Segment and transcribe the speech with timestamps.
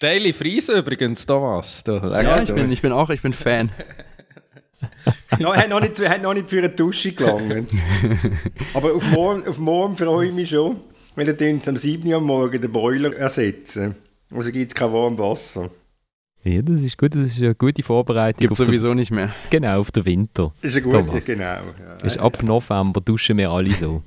[0.00, 1.84] Steile Friese übrigens, Thomas.
[1.84, 3.68] Da, ja, ich bin, ich bin auch, ich bin Fan.
[5.38, 7.70] no, hat, noch nicht, hat noch nicht für eine Dusche gelangt.
[8.72, 10.76] Aber auf morgen, auf morgen freue ich mich schon,
[11.16, 12.10] weil dann am 7.
[12.10, 13.94] Uhr morgen den Boiler ersetzen.
[14.34, 15.68] Also gibt es kein warmes Wasser.
[16.44, 18.48] Ja, das ist gut, das ist eine gute Vorbereitung.
[18.48, 19.34] Gibt sowieso der, nicht mehr.
[19.50, 20.54] Genau, auf den Winter.
[20.62, 21.26] Ist eine gute, Thomas.
[21.26, 21.42] genau.
[21.44, 21.96] Ja.
[22.02, 24.02] Ist ab November duschen wir alle so.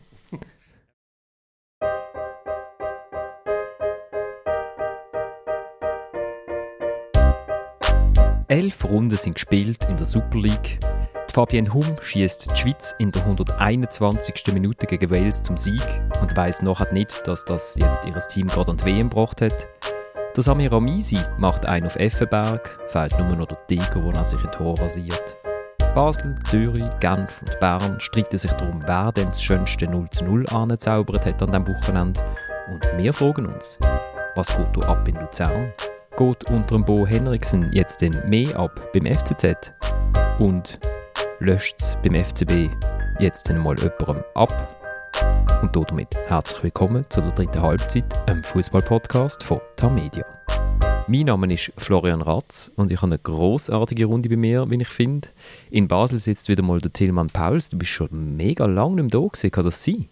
[8.50, 10.80] Elf Runden sind gespielt in der Super League.
[11.32, 14.54] Fabienne Hum schießt die Schweiz in der 121.
[14.54, 15.82] Minute gegen Wales zum Sieg
[16.22, 19.68] und weiß nachher nicht, dass das jetzt ihr Team gerade an die WM gebracht hat.
[20.36, 24.44] Der Samir Amisi macht einen auf Effenberg, fehlt nur noch der Tiger, wo er sich
[24.44, 25.38] in Tor rasiert.
[25.96, 30.48] Basel, Zürich, Genf und Bern streiten sich darum, wer denn das schönste 0 zu 0
[30.50, 32.22] angezaubert hat an diesem Wochenende.
[32.72, 33.80] Und wir fragen uns,
[34.36, 35.72] was geht da ab in Luzern?
[36.18, 39.74] Geht unter dem Bo Henriksen jetzt denn mehr ab beim FCZ
[40.40, 40.80] und
[41.40, 42.70] löscht es beim FCB
[43.20, 44.80] jetzt dann mal jemandem ab.
[45.62, 50.26] Und damit herzlich willkommen zu der dritten Halbzeit, einem Fußball-Podcast von Tamedia.
[51.08, 54.88] Mein Name ist Florian Ratz und ich habe eine großartige Runde bei mir, wie ich
[54.88, 55.30] finde.
[55.72, 57.70] In Basel sitzt wieder mal der Tillmann Pauls.
[57.70, 59.50] Du bist schon mega lange nicht mehr da.
[59.50, 60.08] Kann das sein?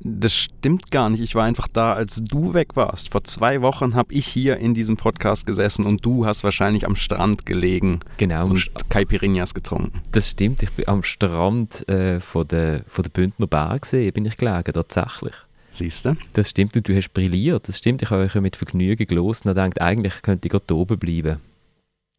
[0.00, 1.20] Das stimmt gar nicht.
[1.22, 3.10] Ich war einfach da, als du weg warst.
[3.10, 6.94] Vor zwei Wochen habe ich hier in diesem Podcast gesessen und du hast wahrscheinlich am
[6.94, 10.00] Strand gelegen genau, und Caipirinhas getrunken.
[10.12, 10.62] Das stimmt.
[10.62, 14.72] Ich bin am Strand äh, von, der, von der Bündner Bar gesehen, bin ich gelegen,
[14.72, 15.34] tatsächlich.
[15.72, 16.16] Siehst du?
[16.32, 17.68] Das stimmt und du hast brilliert.
[17.68, 18.02] Das stimmt.
[18.02, 21.38] Ich habe euch mit Vergnügen gelesen und gedacht, eigentlich könnte ich gerade oben bleiben.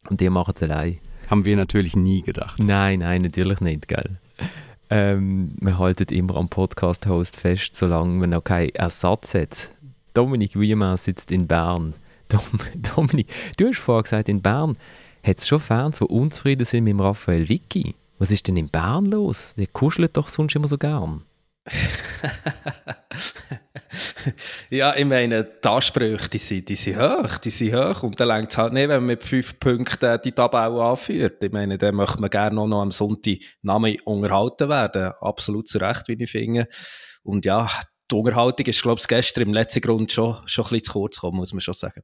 [0.08, 0.98] Und ihr macht es allein.
[1.28, 2.58] Haben wir natürlich nie gedacht.
[2.58, 4.18] Nein, nein, natürlich nicht, gell?
[4.92, 9.70] Ähm, wir halten immer am Podcast-Host fest, solange man noch keinen Ersatz hat.
[10.14, 11.94] Dominik Wiemann sitzt in Bern.
[12.28, 12.42] Dom
[12.96, 14.76] Dominik, du hast vorher gesagt, in Bern
[15.22, 17.94] hat es schon Fans, die unzufrieden sind mit Raphael Vicky.
[18.18, 19.54] Was ist denn in Bern los?
[19.56, 21.22] Der kuschelt doch sonst immer so gern.
[24.70, 28.02] ja, ich meine, die Ansprüche, die sind, die sind hoch, die sind hoch.
[28.02, 31.42] Und dann längt es halt nicht, wenn man mit fünf Punkten die Tabelle anführt.
[31.42, 35.12] Ich meine, dann möchte man gerne noch am Sonntag Namen unterhalten werden.
[35.20, 36.68] Absolut zu Recht, wie ich finde.
[37.22, 37.68] Und ja,
[38.10, 41.16] die Unterhaltung ist, glaube ich, gestern im letzten Grund schon, schon ein bisschen zu kurz
[41.16, 42.02] gekommen, muss man schon sagen.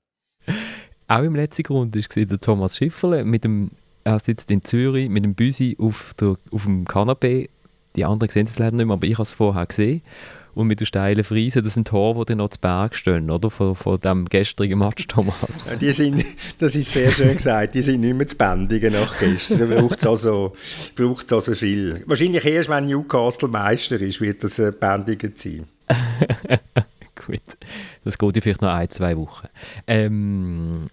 [1.09, 3.71] Auch im letzten Grund war der Thomas Schifferle mit dem
[4.06, 6.15] er sitzt in Zürich mit dem Büsi auf,
[6.53, 7.50] auf dem Kanapee
[7.97, 10.03] die anderen sehen es leider nicht mehr, aber ich habe es vorher gesehen.
[10.55, 13.51] Und mit den steilen Friesen, das sind Tore, die noch zu Berg stehen, oder?
[13.51, 15.69] Von, von dem gestrigen Match, Thomas.
[15.69, 16.25] Ja, die sind,
[16.59, 19.59] das ist sehr schön gesagt, die sind nicht mehr zu bändigen nach gestern.
[19.59, 20.55] Da braucht es also,
[20.99, 22.03] also viel.
[22.07, 25.67] Wahrscheinlich erst, wenn Newcastle Meister ist, wird das bändigend sein.
[27.27, 27.43] Gut,
[28.05, 29.49] das geht ja vielleicht noch ein, zwei Wochen.
[29.87, 30.87] Ähm,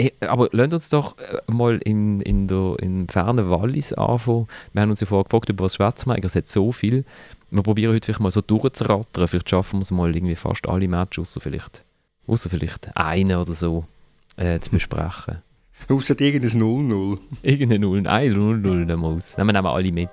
[0.00, 4.46] Hey, aber lasst uns doch äh, mal in, in der, im fernen Wallis anfangen.
[4.72, 7.04] Wir haben uns ja vorher gefragt, über was schwätzen wir Es hat so viel.
[7.50, 9.28] Wir probieren heute vielleicht mal so durchzurattern.
[9.28, 11.84] Vielleicht schaffen wir es mal irgendwie fast alle Matches, außer vielleicht,
[12.26, 13.84] außer vielleicht eine oder so,
[14.36, 15.42] äh, zu besprechen.
[15.88, 17.18] Außer irgendein 0-0.
[17.42, 19.36] Irgendein 0 Nein, 0-0 nehmen wir aus.
[19.36, 20.10] Nehmen wir alle mit.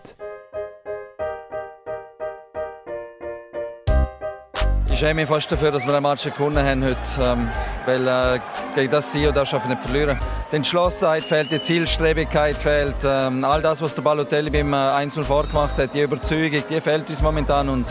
[4.98, 7.48] Ich schäme mich fast dafür, dass wir den Match gewonnen haben heute, ähm,
[7.86, 8.40] weil äh,
[8.74, 10.20] gegen das Sio darfst du nicht verlieren.
[10.52, 15.22] Die Entschlossenheit fehlt, die Zielstrebigkeit fehlt, ähm, all das, was der Balotelli beim äh, 1-0
[15.22, 17.86] vorgemacht hat, die Überzeugung, die fehlt uns momentan und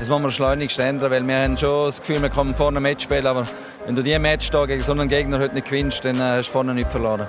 [0.00, 3.04] das wollen wir schleunigst ändern, weil wir haben schon das Gefühl, wir kommen vorne Match
[3.04, 3.46] spielen, aber
[3.86, 6.48] wenn du die Match da gegen so einen Gegner heute nicht gewinnst, dann äh, hast
[6.48, 7.28] du vorne nicht verloren.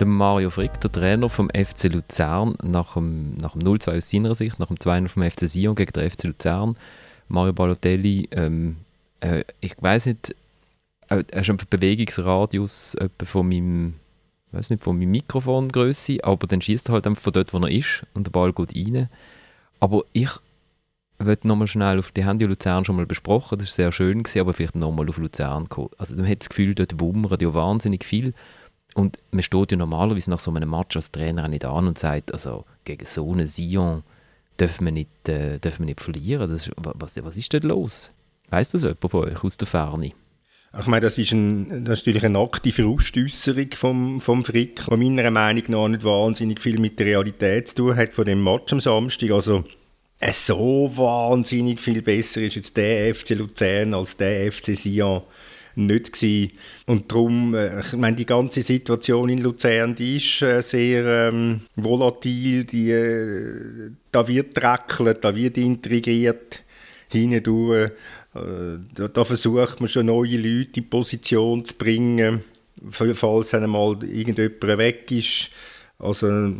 [0.00, 4.34] Der Mario Frick, der Trainer vom FC Luzern, nach dem, nach dem 0-2 aus seiner
[4.34, 6.74] Sicht, nach dem 2-0 vom FC Sion gegen den FC Luzern,
[7.30, 8.76] Mario Balotelli, ähm,
[9.20, 10.34] äh, ich weiß nicht,
[11.08, 13.94] äh, er ist einfach Bewegungsradius von meinem,
[14.52, 17.70] weiß nicht, von meinem Mikrofongröße, aber dann schießt er halt einfach von dort, wo er
[17.70, 19.08] ist und der Ball geht rein.
[19.78, 20.30] Aber ich
[21.20, 24.40] wollte nochmal schnell auf die Handy Luzern schon mal besprochen, das war sehr schön, gewesen,
[24.40, 25.90] aber vielleicht nochmal auf Luzern kommen.
[25.98, 28.34] Also man hat das Gefühl, dort wummert ja wahnsinnig viel
[28.94, 32.32] und man steht ja normalerweise nach so einem Match als Trainer nicht an und sagt,
[32.32, 34.02] also gegen so einen Sion
[34.60, 36.50] dürfen wir nicht, äh, dürfen wir nicht verlieren.
[36.50, 38.12] Das ist, was, was ist denn los?
[38.50, 40.12] Weißt das jemand von euch aus der Ferne?
[40.78, 44.96] Ich meine, das ist, ein, das ist natürlich eine aktive Frustäusserung vom, vom Frick, die
[44.96, 48.72] meiner Meinung nach nicht wahnsinnig viel mit der Realität zu tun hat von dem Match
[48.72, 49.32] am Samstag.
[49.32, 49.64] Also
[50.20, 55.22] äh, so wahnsinnig viel besser ist jetzt der FC Luzern als der FC Sion
[55.86, 56.52] nicht gewesen.
[56.86, 61.62] Und darum, äh, ich meine, die ganze Situation in Luzern, die ist äh, sehr ähm,
[61.76, 66.62] volatil, die, äh, da wird dreckelt, da wird intrigiert
[67.08, 67.92] hindurch.
[68.34, 72.44] Äh, da, da, versucht man schon neue Leute in Position zu bringen,
[72.90, 75.50] falls einmal irgendjemand weg ist.
[75.98, 76.54] Also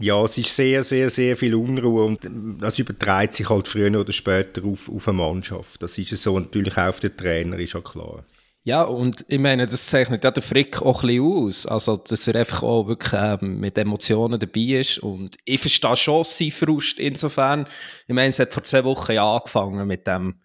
[0.00, 2.20] ja, es ist sehr, sehr, sehr viel Unruhe und
[2.60, 5.82] das überträgt sich halt früher oder später auf, auf eine Mannschaft.
[5.82, 8.24] Das ist so natürlich auch auf den Trainer, ist ja klar.
[8.68, 11.66] Ja, und ich meine, das zeichnet ja der Frick auch ein bisschen aus.
[11.66, 14.98] Also, dass er einfach auch wirklich ähm, mit Emotionen dabei ist.
[14.98, 17.66] Und ich verstehe schon seinen Frust insofern.
[18.06, 20.42] Ich meine, es hat vor zwei Wochen ja angefangen mit dem,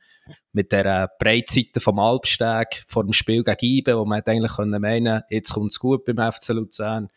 [0.54, 5.54] mit der Breitseite vom Alpsteg vor dem Spiel gegen Ibe, wo man eigentlich meinen, jetzt
[5.54, 7.10] kommt es gut beim FC Luzern,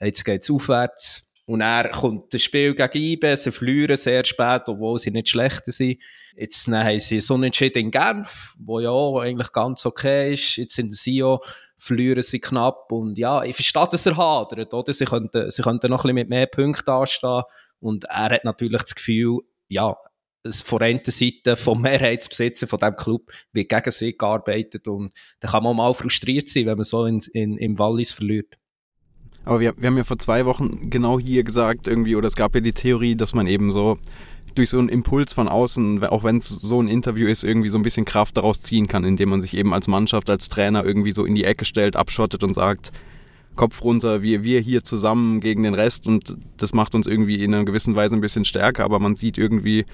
[0.00, 1.29] jetzt geht es aufwärts.
[1.50, 5.72] Und er kommt das Spiel gegen IBE, sie verlieren sehr spät, obwohl sie nicht schlechter
[5.72, 6.00] sind.
[6.36, 10.54] Jetzt haben sie so einen Unentschieden in Genf, wo ja eigentlich ganz okay ist.
[10.54, 11.44] Jetzt sind sie auch,
[11.76, 12.92] verlieren sie knapp.
[12.92, 14.92] Und ja, ich verstehe, dass er hadert, oder?
[14.92, 17.42] Sie könnten, sie könnten noch ein bisschen mit mehr Punkten anstehen.
[17.80, 19.96] Und er hat natürlich das Gefühl, ja,
[20.64, 25.64] von der Seite vom Mehrheitsbesitzer von diesem Club wird gegen sie gearbeitet und da kann
[25.64, 28.59] man mal frustriert sein, wenn man so in, in, im Wallis verliert.
[29.44, 32.54] Aber wir, wir haben ja vor zwei Wochen genau hier gesagt, irgendwie, oder es gab
[32.54, 33.98] ja die Theorie, dass man eben so
[34.54, 37.78] durch so einen Impuls von außen, auch wenn es so ein Interview ist, irgendwie so
[37.78, 41.12] ein bisschen Kraft daraus ziehen kann, indem man sich eben als Mannschaft, als Trainer irgendwie
[41.12, 42.92] so in die Ecke stellt, abschottet und sagt,
[43.56, 47.54] Kopf runter, wir, wir hier zusammen gegen den Rest und das macht uns irgendwie in
[47.54, 49.84] einer gewissen Weise ein bisschen stärker, aber man sieht irgendwie,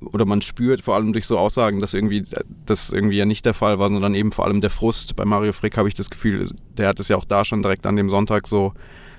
[0.00, 2.24] oder man spürt vor allem durch so Aussagen, dass irgendwie
[2.66, 5.16] das irgendwie ja nicht der Fall war, sondern eben vor allem der Frust.
[5.16, 7.86] Bei Mario Frick habe ich das Gefühl, der hat es ja auch da schon direkt
[7.86, 8.72] an dem Sonntag so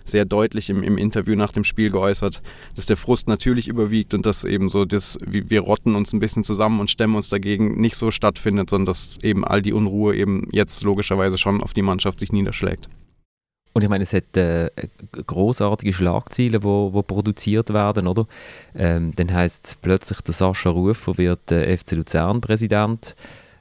[0.06, 2.42] sehr deutlich im, im Interview nach dem Spiel geäußert,
[2.76, 6.44] dass der Frust natürlich überwiegt und dass eben so das, wir rotten uns ein bisschen
[6.44, 10.48] zusammen und stemmen uns dagegen nicht so stattfindet, sondern dass eben all die Unruhe eben
[10.52, 12.90] jetzt logischerweise schon auf die Mannschaft sich niederschlägt.
[13.74, 14.70] Und ich meine, es hat äh,
[15.26, 18.28] großartige Schlagzeilen, wo, wo produziert werden, oder?
[18.76, 23.16] Ähm, dann heißt es plötzlich, der Sascha Rufer wird äh, FC Luzern Präsident.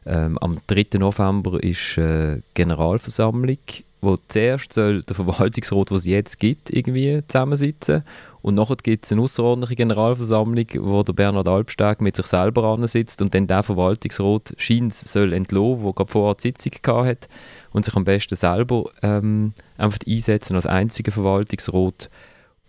[0.04, 0.98] Ähm, am 3.
[0.98, 3.58] November ist äh, Generalversammlung,
[4.00, 8.02] wo zuerst soll der Verwaltungsrat, was es jetzt gibt, irgendwie zusammensitzen
[8.42, 13.20] und nachher gibt es eine außerordentliche Generalversammlung, wo der Bernhard Albstag mit sich selber ansitzt
[13.20, 17.28] und dann der Verwaltungsrat scheint soll entlassen, der gerade vorher die Sitzung gehabt
[17.72, 22.10] und sich am besten selber ähm, einfach einsetzen als einziger Verwaltungsrat.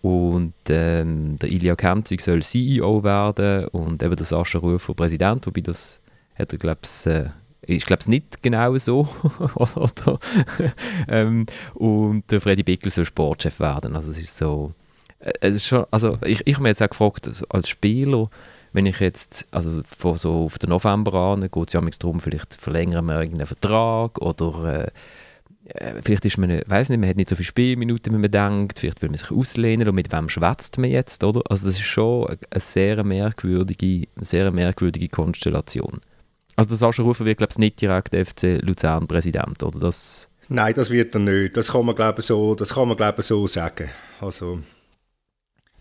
[0.02, 5.62] Und ähm, der Ilya Kempzig soll CEO werden und eben der Sascha Rufer Präsident, wobei
[5.62, 6.02] das
[6.36, 7.30] hat er, glaube ich, äh,
[7.62, 9.08] ich glaube es nicht genau so.
[11.08, 11.46] ähm,
[11.76, 13.96] und der Freddy Bickel soll Sportchef werden.
[13.96, 14.74] Also es ist so,
[15.20, 18.30] äh, es ist schon, also ich, ich habe mir jetzt auch gefragt, als Spieler,
[18.74, 22.54] wenn ich jetzt, also von so auf den November an, geht es ja darum, vielleicht
[22.54, 24.92] verlängern wir irgendeinen Vertrag oder äh,
[25.66, 28.80] äh vielleicht ist man, weiß nicht, man hat nicht so viele Spielminuten, wie man denkt,
[28.80, 31.42] vielleicht will man sich auslehnen und mit wem schwätzt man jetzt, oder?
[31.50, 36.00] Also das ist schon eine sehr merkwürdige, sehr merkwürdige Konstellation.
[36.56, 39.80] Also das Sascha Rufer wird, glaube ich, nicht direkt FC Luzern Präsident, oder?
[39.80, 41.56] Das Nein, das wird er nicht.
[41.56, 43.90] Das kann man, glaube ich, so, das kann man, glaube ich, so sagen.
[44.20, 44.60] Also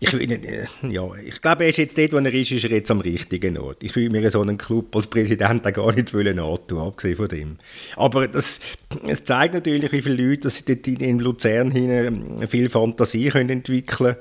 [0.03, 2.89] ich, äh, ja, ich glaube, er ist jetzt dort, wo er ist, ist er jetzt
[2.89, 3.83] am richtigen Ort.
[3.83, 7.27] Ich will mir so einen Club als Präsident auch gar nicht wollen antun, abgesehen von
[7.27, 7.57] dem.
[7.97, 8.59] Aber das,
[9.07, 13.49] es zeigt natürlich, wie viele Leute dass sie dort in Luzern hin viel Fantasie können
[13.51, 14.17] entwickeln können.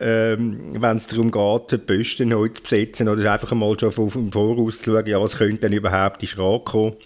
[0.00, 4.32] Ähm, wenn es darum geht, die Posten neu zu besetzen oder einfach mal schon im
[4.32, 6.96] Voraus zu schauen, ja, was könnte denn überhaupt in Frage kommen.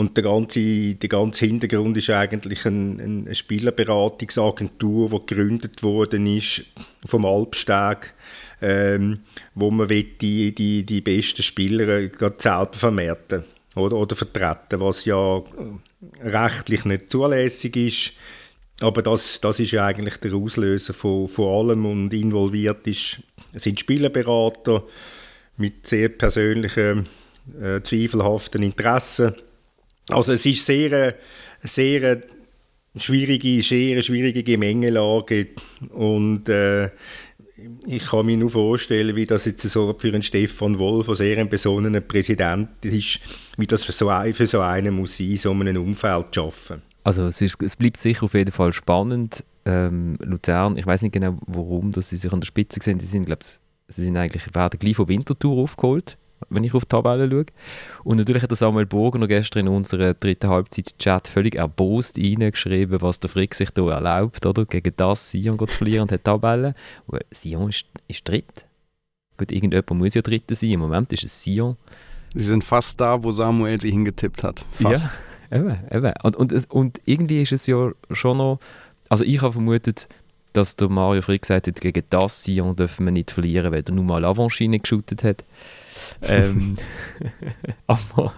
[0.00, 6.64] Und der ganze, der ganze Hintergrund ist eigentlich ein, eine Spielerberatungsagentur, die gegründet worden ist
[7.04, 8.14] vom Alpsteg,
[8.62, 9.18] ähm,
[9.54, 13.44] wo man die, die, die besten Spieler gerade selber vermerken
[13.76, 15.42] oder, oder vertreten, was ja
[16.24, 18.12] rechtlich nicht zulässig ist.
[18.80, 23.20] Aber das, das ist ja eigentlich der Auslöser von, von allem und involviert ist,
[23.52, 24.82] sind Spielerberater
[25.58, 27.06] mit sehr persönlichen,
[27.60, 29.34] äh, zweifelhaften Interessen
[30.12, 31.14] also es ist sehr,
[31.62, 32.20] sehr
[32.96, 35.48] schwierige, sehr schwierige Gemengelage
[35.90, 36.90] und äh,
[37.86, 41.38] ich kann mir nur vorstellen, wie das jetzt so für einen Stefan Wolf, der sehr
[41.38, 43.20] ein besonnener Präsident ist,
[43.58, 46.82] wie das für so, ein, für so einen muss sein, so einem Umfeld zu arbeiten.
[47.04, 49.44] Also es, ist, es bleibt sicher auf jeden Fall spannend.
[49.66, 52.98] Ähm, Luzern, ich weiß nicht genau, warum dass sie sich an der Spitze sehen.
[52.98, 53.44] Sie sind, glaube
[53.88, 56.16] sie sind eigentlich werden gleich von Winterthur aufgeholt
[56.48, 57.46] wenn ich auf die Tabelle schaue.
[58.04, 63.02] Und natürlich hat der Samuel Burger noch gestern in unserer dritten Halbzeit-Chat völlig erbost reingeschrieben,
[63.02, 64.64] was der Frick sich da erlaubt, oder?
[64.64, 66.74] Gegen das Sion zu verlieren und hat Tabelle.
[67.30, 68.66] Sion ist, ist dritt.
[69.36, 70.70] Gut, irgendjemand muss ja dritter sein.
[70.70, 71.76] Im Moment ist es Sion.
[72.34, 74.64] Sie sind fast da, wo Samuel sie hingetippt hat.
[74.70, 75.10] Fast.
[75.50, 76.12] Ja, eben, eben.
[76.22, 78.60] Und, und, und irgendwie ist es ja schon noch,
[79.08, 80.08] also ich habe vermutet,
[80.52, 83.92] dass der Mario Frick gesagt hat, gegen das Sion dürfen wir nicht verlieren, weil er
[83.92, 85.44] nur mal Avancine geschootet hat.
[86.22, 86.76] Ähm,
[87.86, 88.34] aber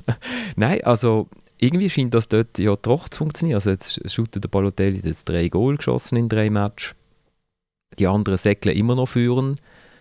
[0.56, 3.56] nein, also irgendwie scheint das dort ja doch zu funktionieren.
[3.56, 6.94] Also jetzt shootet der Balotelli jetzt drei Goal geschossen in drei Matches.
[7.98, 9.56] Die anderen säckeln immer noch führen.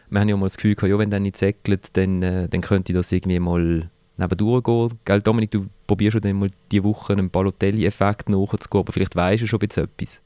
[0.09, 2.61] Wir haben ja mal das Gefühl gehabt, ja, wenn der nicht säckelt, dann, äh, dann
[2.61, 4.99] könnte das irgendwie mal nebendurch gehen.
[5.05, 9.43] Gell, Dominik, du probierst schon dann mal diese Woche einen Balotelli-Effekt nachzugehen, aber vielleicht weißt
[9.43, 10.21] du schon ein bisschen etwas.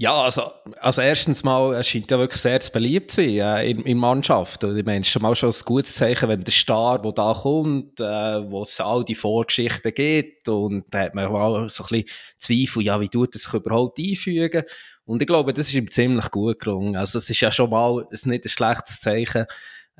[0.00, 3.80] Ja, also, also erstens mal, es scheint ja wirklich sehr beliebt zu sein äh, in,
[3.82, 4.62] in Mannschaft.
[4.62, 7.10] Und ich meine, es ist schon mal schon ein gutes Zeichen, wenn der Star, der
[7.10, 11.82] da kommt, äh, wo es all die Vorgeschichten gibt und da hat man mal so
[11.82, 12.04] ein bisschen
[12.38, 14.62] Zweifel, ja, wie tut er sich überhaupt einfügen?
[15.04, 16.94] Und ich glaube, das ist ihm ziemlich gut gelungen.
[16.94, 19.46] Also es ist ja schon mal ist nicht ein schlechtes Zeichen,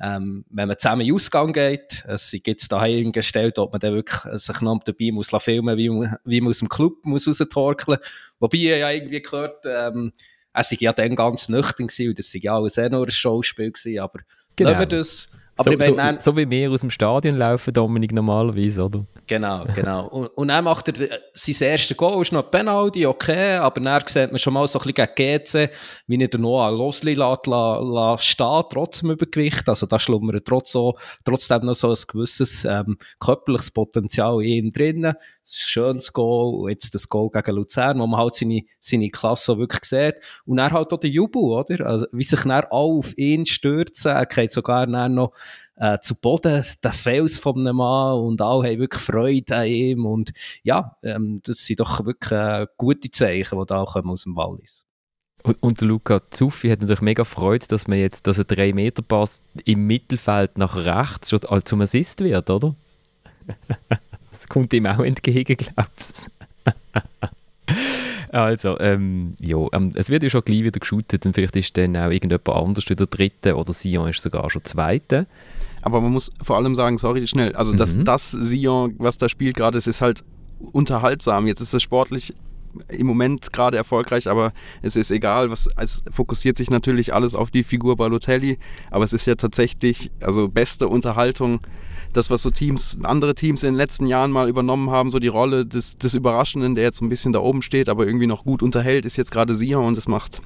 [0.01, 3.93] ähm, wenn man zusammen in Ausgang geht, es gibt es daheim gestellt, ob man dann
[3.93, 5.89] wirklich sich noch dabei muss filmen wie,
[6.23, 7.99] wie man aus dem Club muss raustorkeln
[8.39, 10.13] Wobei ich ja irgendwie gehört, ähm,
[10.53, 13.11] er sei ja dann ganz nüchtern gewesen, und das sei ja alles eh nur ein
[13.11, 14.21] Schauspiel gewesen, aber
[14.55, 14.79] genau.
[14.79, 15.29] wir das
[15.59, 19.05] aber so, ich mein, so, so, wie wir aus dem Stadion laufen, Dominik, normalerweise, oder?
[19.27, 20.07] Genau, genau.
[20.07, 23.81] Und, und dann macht er äh, sein erstes Goal, ist noch ein Penalty, okay, aber
[23.81, 25.69] dann sieht man schon mal so ein bisschen gegen GC,
[26.07, 29.67] wie er Noah Losli lässt, lässt stehen, trotz dem Übergewicht.
[29.67, 34.71] Also da schlummert trotz so, trotzdem noch so ein gewisses ähm, körperliches Potenzial in ihm
[34.71, 35.05] drin.
[35.05, 39.57] Ein schönes Goal, und jetzt das Goal gegen Luzern, wo man halt seine, seine Klasse
[39.57, 40.15] wirklich sieht.
[40.45, 41.85] Und er halt auch der Jubel, oder?
[41.85, 45.33] Also, wie sich dann alle auf ihn stürzen, er geht sogar dann noch
[45.79, 50.05] äh, zu Boden, der Fels von einem Mann und alle haben wirklich Freude an ihm
[50.05, 50.31] und
[50.63, 54.85] ja, ähm, das sind doch wirklich äh, gute Zeichen, die da kommen aus dem Wallis.
[55.43, 59.01] Und, und Luca Zuffi hat natürlich mega Freude, dass man jetzt, dass er drei Meter
[59.01, 62.75] Pass im Mittelfeld nach rechts schon zum Assist wird, oder?
[64.31, 66.29] das kommt ihm auch entgegen, glaubst
[68.29, 71.97] Also, ähm, ja, ähm, es wird ja schon gleich wieder geshootet und vielleicht ist dann
[71.97, 75.25] auch irgendjemand anders wieder Dritte oder Sion ist sogar schon Zweite.
[75.81, 77.77] Aber man muss vor allem sagen, sorry, schnell, also mhm.
[77.77, 80.23] dass das Sion, was da spielt gerade, es ist halt
[80.59, 81.47] unterhaltsam.
[81.47, 82.33] Jetzt ist es sportlich
[82.87, 87.51] im Moment gerade erfolgreich, aber es ist egal, was, es fokussiert sich natürlich alles auf
[87.51, 88.57] die Figur Balotelli,
[88.91, 91.61] aber es ist ja tatsächlich, also beste Unterhaltung,
[92.13, 95.27] das, was so Teams, andere Teams in den letzten Jahren mal übernommen haben, so die
[95.27, 98.63] Rolle des, des Überraschenden, der jetzt ein bisschen da oben steht, aber irgendwie noch gut
[98.63, 100.41] unterhält, ist jetzt gerade Sion und es macht,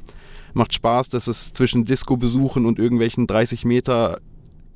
[0.53, 4.19] macht Spaß, dass es zwischen Disco-Besuchen und irgendwelchen 30 Meter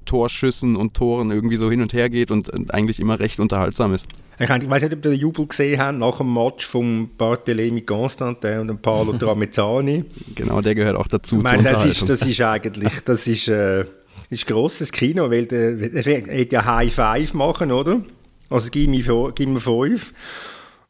[0.05, 4.07] Torschüssen und Toren irgendwie so hin und her geht und, eigentlich immer recht unterhaltsam ist.
[4.39, 8.69] Ich weiß nicht, ob ihr den Jubel gesehen habt nach dem Match von Barthelemy Constantin
[8.69, 10.05] und Paolo Tramezzani.
[10.35, 11.37] genau, der gehört auch dazu.
[11.37, 13.81] Ich meine, das ist, das ist eigentlich, das ist, äh,
[14.29, 18.01] ist ein grosses Kino, weil der, er hätte ja High Five machen, oder?
[18.49, 20.13] Also gib mir, gib mir fünf.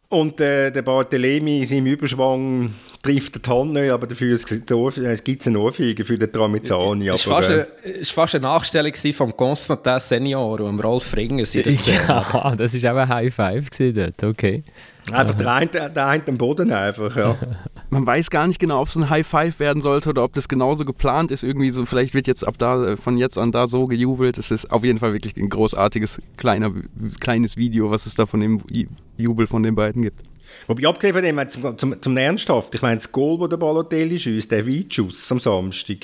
[0.09, 5.47] Und äh, der Barthelemy in seinem Überschwang trifft den Tonne, aber dafür es gibt es
[5.47, 6.29] eine Ohrfeige für den.
[6.29, 11.43] Es war fast, äh, fast eine Nachstellung von Constantin Senior und Rolf Ringer.
[11.47, 14.63] Ja, das war auch ein High Five dort, okay.
[15.11, 17.37] Einfach der eine, der eine am Boden einfach, ja.
[17.89, 20.49] Man weiß gar nicht genau, ob es ein High Five werden sollte oder ob das
[20.49, 21.43] genauso geplant ist.
[21.43, 24.37] Irgendwie so, vielleicht wird jetzt ab da, von jetzt an da so gejubelt.
[24.37, 26.73] Es ist auf jeden Fall wirklich ein großartiges kleiner,
[27.19, 28.61] kleines Video, was es da von dem
[29.15, 30.21] Jubel von den beiden gibt.
[30.67, 34.19] Wobei, abgesehen von dem, zum, zum, zum Ernsthaft, ich meine, das Goal, das der Balotelli
[34.19, 35.97] schießt, der Weitschuss am Samstag,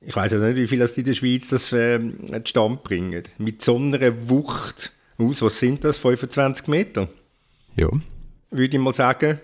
[0.00, 2.00] ich weiß ja nicht, wie viel das in der Schweiz das äh,
[2.44, 3.22] Stand bringen.
[3.38, 7.08] Mit so einer Wucht aus, was sind das, 25 Meter?
[7.76, 7.88] Ja
[8.50, 9.40] würde ich mal sagen.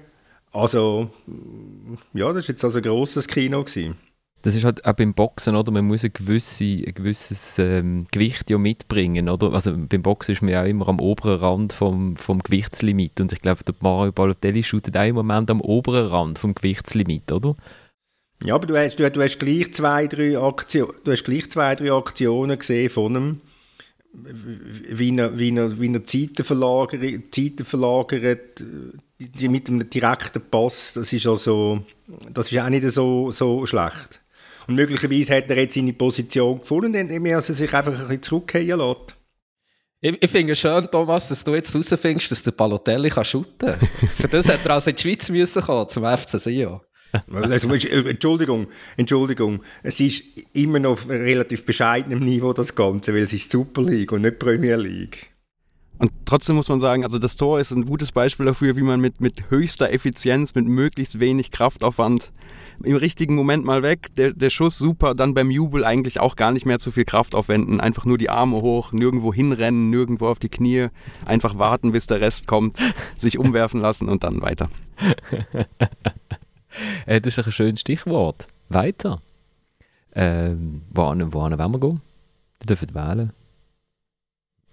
[0.57, 1.11] Also,
[2.15, 3.63] ja, das war jetzt also ein grosses Kino.
[3.63, 3.97] Gewesen.
[4.41, 5.71] Das ist halt auch beim Boxen, oder?
[5.71, 9.53] Man muss ein, gewisse, ein gewisses ähm, Gewicht ja mitbringen, oder?
[9.53, 13.33] Also beim Boxen ist man ja auch immer am oberen Rand vom, vom Gewichtslimit und
[13.33, 17.55] ich glaube, der Mario Balotelli shootet auch im Moment am oberen Rand vom Gewichtslimit, oder?
[18.43, 21.75] Ja, aber du hast, du, du hast, gleich, zwei, drei Aktion, du hast gleich zwei,
[21.75, 23.41] drei Aktionen gesehen von ihm,
[24.13, 28.65] wie er, wie er, wie er Zeiten, verlagert, Zeiten verlagert
[29.18, 31.85] die, mit einem direkten Pass, das ist also,
[32.32, 34.20] das ist auch nicht so, so schlecht.
[34.66, 38.78] Und möglicherweise hat er jetzt seine Position gefunden, indem er sich einfach ein bisschen zurückgehen
[38.78, 39.16] lässt.
[40.00, 43.78] Ich, ich finde es schön, Thomas, dass du jetzt herausfindest, dass der Balotelli kann shooten
[43.78, 43.88] kann.
[44.16, 46.80] Für das hat er also in die Schweiz müssen kommen, zum FC Sion.
[47.32, 53.50] Entschuldigung, Entschuldigung, es ist immer noch auf relativ bescheidenem Niveau das Ganze, weil es ist
[53.50, 55.30] Super League und nicht Premier League.
[55.99, 59.00] Und trotzdem muss man sagen, also das Tor ist ein gutes Beispiel dafür, wie man
[59.00, 62.33] mit, mit höchster Effizienz, mit möglichst wenig Kraftaufwand
[62.83, 66.53] im richtigen Moment mal weg, der, der Schuss super, dann beim Jubel eigentlich auch gar
[66.53, 70.38] nicht mehr zu viel Kraft aufwenden, einfach nur die Arme hoch, nirgendwo hinrennen, nirgendwo auf
[70.38, 70.88] die Knie,
[71.25, 72.79] einfach warten, bis der Rest kommt,
[73.17, 74.69] sich umwerfen lassen und dann weiter.
[77.07, 78.49] das ist ein schönes Stichwort.
[78.69, 79.21] weiter.
[80.15, 82.00] Ähm, wohin, wohin wollen wir gehen?
[82.61, 83.33] Ihr dürft wählen.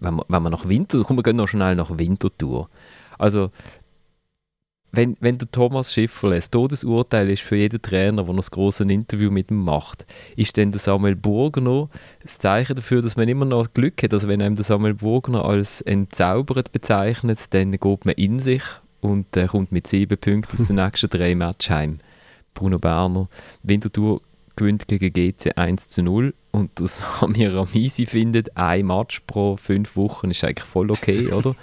[0.03, 2.69] Wenn wir, wenn wir nach Winter, komm, wir gehen noch schnell nach Winterthur.
[3.17, 3.49] Also,
[4.95, 8.87] wenn, wenn der Thomas Schifferle das Todesurteil ist für jeden Trainer, der noch ein grosses
[8.87, 10.05] Interview mit ihm macht,
[10.35, 11.89] ist dann der Samuel Burgner
[12.21, 14.13] das Zeichen dafür, dass man immer noch Glück hat.
[14.13, 18.61] Also wenn einem der Samuel Burgner als entzaubert bezeichnet, dann geht man in sich
[19.01, 21.97] und äh, kommt mit sieben Punkten aus den nächsten drei Matches heim.
[22.53, 23.27] Bruno Berner,
[23.63, 24.21] Winterthur
[24.55, 29.95] gewinnt gegen GC 1 zu 0 und das Samir Ramisi findet, ein Match pro fünf
[29.95, 31.55] Wochen ist eigentlich voll okay, oder?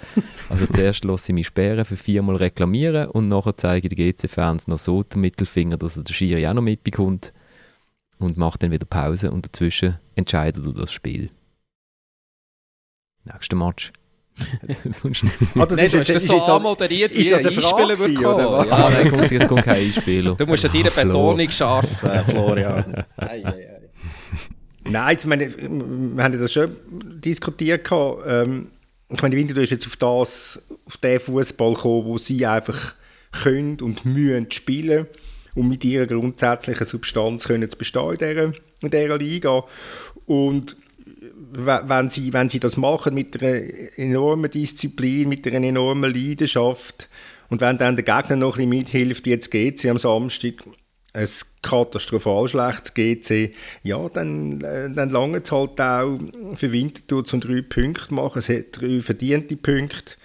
[0.49, 4.67] Also zuerst lasse ich mich sperren für viermal reklamieren und nachher zeige ich den GC-Fans
[4.67, 7.33] noch so den Mittelfinger, dass er der Schiri auch noch mitbekommt
[8.19, 11.29] und macht dann wieder Pause und dazwischen entscheidet er das Spiel.
[13.23, 13.91] Nächster Match.
[15.55, 18.45] ah, das ist, ist das so anmoderiert wie ein Einspieler bekommen?
[18.45, 18.65] Oder?
[18.67, 20.35] Ja, nein, kommt, jetzt kommt kein Einspieler.
[20.35, 23.05] Du musst ja deine Betonung schaffen, äh, Florian.
[24.83, 27.87] Nein, ich meine, wir haben das schon diskutiert.
[27.91, 28.69] Ähm,
[29.09, 32.95] ich meine, Winter ist jetzt auf das, auf den Fußball gekommen, wo sie einfach
[33.31, 35.05] können und müssen spielen
[35.55, 39.63] um mit ihrer grundsätzlichen Substanz können zu bestehen in dieser, in dieser Liga.
[40.25, 40.77] Und
[41.53, 43.61] wenn sie, wenn sie das machen mit einer
[43.97, 47.09] enormen Disziplin, mit einer enormen Leidenschaft
[47.49, 50.63] und wenn dann der Gegner noch ein bisschen mithilft, jetzt sie am Samstag,
[51.13, 51.27] ein
[51.61, 53.53] katastrophal schlechtes GC,
[53.83, 56.17] ja, dann, äh, dann lange es halt auch
[56.55, 58.39] für Winterthur zum drei Punkte machen.
[58.39, 60.15] Es hat drei verdiente Punkte.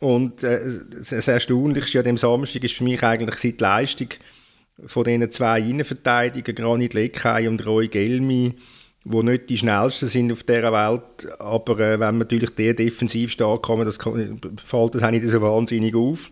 [0.00, 0.60] Und äh,
[0.98, 4.08] das Erstaunlichste an dem Samstag ist für mich eigentlich seit Leistung
[4.86, 8.54] von diesen zwei Innenverteidigern, Granit Leckay und Roy Gelmi,
[9.04, 13.30] die nicht die schnellsten sind auf dieser Welt, aber äh, wenn man natürlich der defensiv
[13.32, 16.30] stark kann, das kann, fällt das nicht so wahnsinnig auf.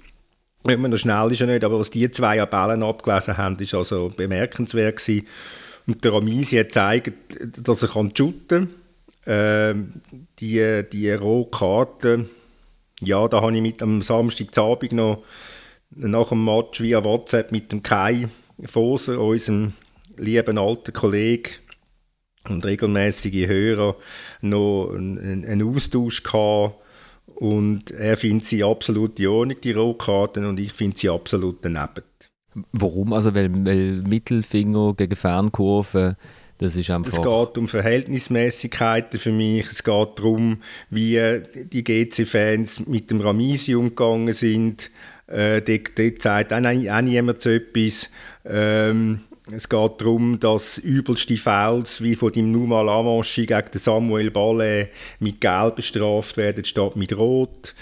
[0.64, 3.58] Wenn man noch schnell ist ja nicht, aber was die zwei an Bällen abgelesen haben,
[3.58, 5.26] ist also bemerkenswert gewesen.
[5.86, 7.12] Und der Ramisi hat gezeigt,
[7.66, 8.70] dass er kann shooten kann.
[9.26, 9.92] Ähm,
[10.38, 11.48] die, die rohe
[13.00, 15.22] ja, da habe ich mit am Samstagabend noch
[15.90, 18.28] nach dem Match via WhatsApp mit dem Kai
[18.64, 19.72] Foser, unserem
[20.16, 21.52] lieben alten Kollegen,
[22.48, 23.96] und regelmäßige Hörer
[24.40, 26.76] noch einen, Austausch gehabt.
[27.34, 32.02] Und er findet sie absolut in Ordnung, die Rohkarten, und ich finde sie absolut daneben.
[32.72, 33.12] Warum?
[33.12, 36.16] Also, weil, weil Mittelfinger gegen Fernkurven,
[36.58, 37.12] das ist einfach...
[37.12, 39.66] Es geht um Verhältnismäßigkeiten für mich.
[39.70, 40.58] Es geht darum,
[40.90, 44.90] wie die GC-Fans mit dem Ramisi umgegangen sind.
[45.28, 48.10] Äh, dort, dort sagt auch, auch niemand so etwas.
[48.44, 49.20] Ähm,
[49.52, 55.40] es geht darum, dass übelste Fouls wie von dem Numa Lavanchi gegen Samuel Ballet mit
[55.40, 57.74] Gelb bestraft werden, statt mit Rot.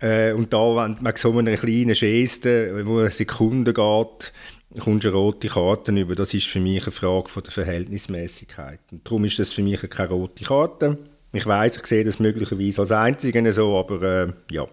[0.00, 4.32] Äh, und da, wenn man so eine kleine Geste, wo eine Sekunde geht,
[4.78, 6.14] kommst du rote Karte über.
[6.14, 8.80] Das ist für mich eine Frage von der Verhältnismäßigkeit.
[8.92, 10.98] Und darum ist das für mich keine rote Karte.
[11.32, 14.66] Ich weiß, ich sehe das möglicherweise als Einzige so, aber äh, ja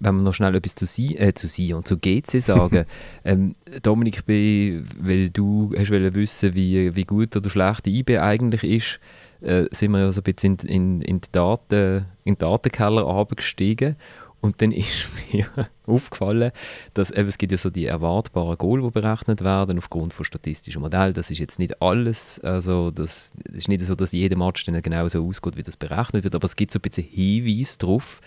[0.00, 2.86] wenn wir noch schnell etwas zu Sie, äh, zu Sie und zu GC sagen.
[3.24, 8.64] ähm, Dominik B., weil du hast wissen wie, wie gut oder schlecht die IB eigentlich
[8.64, 9.00] ist,
[9.42, 13.06] äh, sind wir ja so ein bisschen in, in, in, die Daten, in den Datenkeller
[13.06, 13.96] abgestiegen.
[14.40, 15.46] Und dann ist mir
[15.86, 16.52] aufgefallen,
[16.94, 20.80] dass eben, es gibt ja so die erwartbaren Goal, die berechnet werden aufgrund von statistischen
[20.80, 21.12] Modellen.
[21.12, 25.06] Das ist jetzt nicht alles, also das ist nicht so, dass jeder Match dann genau
[25.08, 28.22] so ausgeht, wie das berechnet wird, aber es gibt so ein bisschen Hinweis darauf,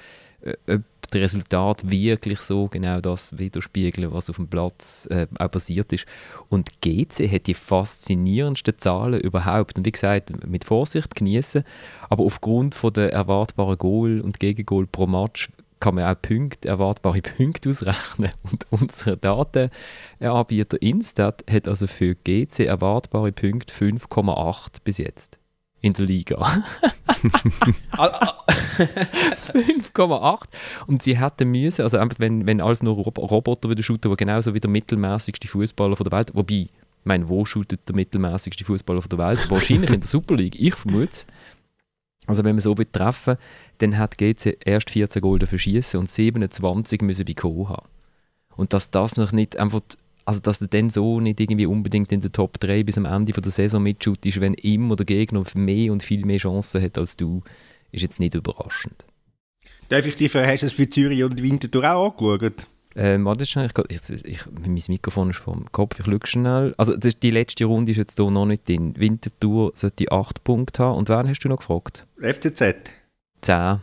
[0.68, 5.94] ob die Resultate wirklich so genau das widerspiegeln, was auf dem Platz äh, auch passiert
[5.94, 6.06] ist.
[6.50, 9.78] Und GC hat die faszinierendsten Zahlen überhaupt.
[9.78, 11.64] Und wie gesagt, mit Vorsicht genießen,
[12.10, 17.22] aber aufgrund von der erwartbaren Goal und Gegengol pro Match kann man auch Punkte, erwartbare
[17.38, 18.32] Punkte ausrechnen.
[18.50, 25.43] Und unser Datenanbieter Instat hat also für GC erwartbare Punkte 5,8 bis jetzt
[25.84, 26.38] in der Liga.
[28.74, 30.44] 5,8
[30.88, 34.18] und sie hätten müssen, also einfach, wenn, wenn alles nur Rob Roboter wieder shooten, die
[34.18, 36.72] genauso wie der mittelmäßigste Fußballer der Welt, wobei, ich
[37.04, 39.40] meine, wo shootet der mittelmäßigste Fußballer der Welt?
[39.52, 41.26] Wahrscheinlich in der Super League, ich vermute
[42.26, 43.38] Also wenn man so treffen
[43.80, 47.88] dann hat GC erst 14 Goal dafür schießen und 27 müssen bei Co haben.
[48.56, 49.82] Und dass das noch nicht einfach
[50.26, 53.34] also dass du dann so nicht irgendwie unbedingt in der Top 3 bis am Ende
[53.34, 57.18] von der Saison mitschuttest, wenn immer der Gegner mehr und viel mehr Chancen hat als
[57.18, 57.42] du,
[57.92, 59.06] ist jetzt nicht überraschend.
[59.90, 62.68] Darf ich dich hast du es für Zürich und Winterthur auch angeschaut?
[62.96, 66.76] Ähm, warte schnell, ich, ich, ich, mein Mikrofon ist vom Kopf, ich schaue schnell.
[66.78, 68.94] Also das, die letzte Runde ist jetzt hier noch nicht drin.
[68.98, 70.98] Winterthur sollte 8 Punkte haben.
[70.98, 72.06] Und wen hast du noch gefragt?
[72.22, 72.76] FCZ.
[73.42, 73.56] 10.
[73.56, 73.82] Ja,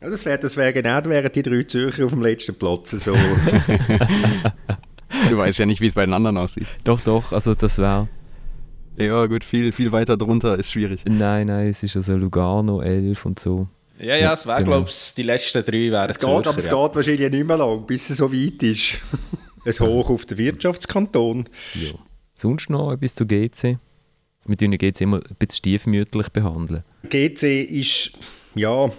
[0.00, 2.92] das wäre das wär genau, wären die drei Zürcher auf dem letzten Platz.
[2.92, 3.16] So.
[5.30, 6.66] Du weißt ja nicht, wie es bei den anderen aussieht.
[6.84, 8.08] Doch, doch, also das wäre
[8.96, 11.04] Ja, gut, viel, viel weiter drunter ist schwierig.
[11.06, 13.68] Nein, nein, es ist also Lugano 11 und so.
[14.00, 14.76] Ja, ja, es wäre, genau.
[14.76, 17.84] glaube ich, die letzten drei wären Es geht, aber es geht wahrscheinlich nicht mehr lang,
[17.84, 18.98] bis es so weit ist.
[19.66, 21.48] Ein Hoch auf den Wirtschaftskanton.
[21.74, 21.90] Ja.
[22.36, 23.78] Sonst noch etwas zu GC?
[24.46, 26.84] Wir tun ja GC immer ein bisschen stiefmütterlich behandeln.
[27.10, 28.12] GC ist,
[28.54, 28.90] ja,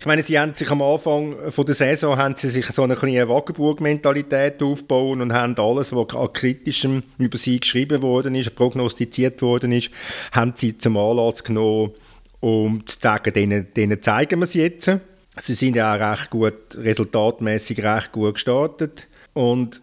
[0.00, 2.96] ich meine, sie haben sich am Anfang von der Saison haben sie sich so eine
[2.96, 9.40] kleine Wagenburg-Mentalität aufgebaut und haben alles, was an Kritischem über sie geschrieben worden ist, prognostiziert
[9.42, 9.90] worden ist,
[10.32, 11.92] haben sie zum Anlass genommen,
[12.40, 14.90] um zu sagen, denen, denen zeigen wir es jetzt.
[15.38, 19.80] Sie sind ja auch recht gut, resultatmäßig recht gut gestartet und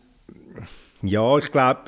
[1.04, 1.80] ja, ich glaube,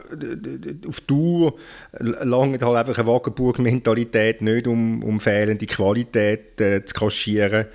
[0.87, 1.53] auf Dauer
[1.99, 7.67] langt halt einfach eine Wagenburg-Mentalität nicht, um, um fehlende Qualität äh, zu kaschieren.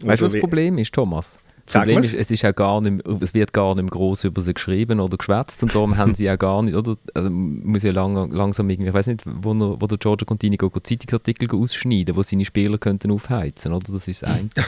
[0.00, 1.38] Weißt du, was das Problem ist, Thomas?
[1.66, 4.52] Das Problem ist, es, ist auch gar nicht, es wird gar nicht gross über sie
[4.52, 6.96] geschrieben oder geschwätzt und darum haben sie auch gar nicht, oder?
[7.14, 10.58] Also, muss ja lang, langsam irgendwie, ich weiß nicht, wo, er, wo der Giorgio Contini
[10.58, 13.92] go, go Zeitungsartikel ausschneiden, wo seine Spieler könnten aufheizen, oder?
[13.92, 14.48] Das ist das eine.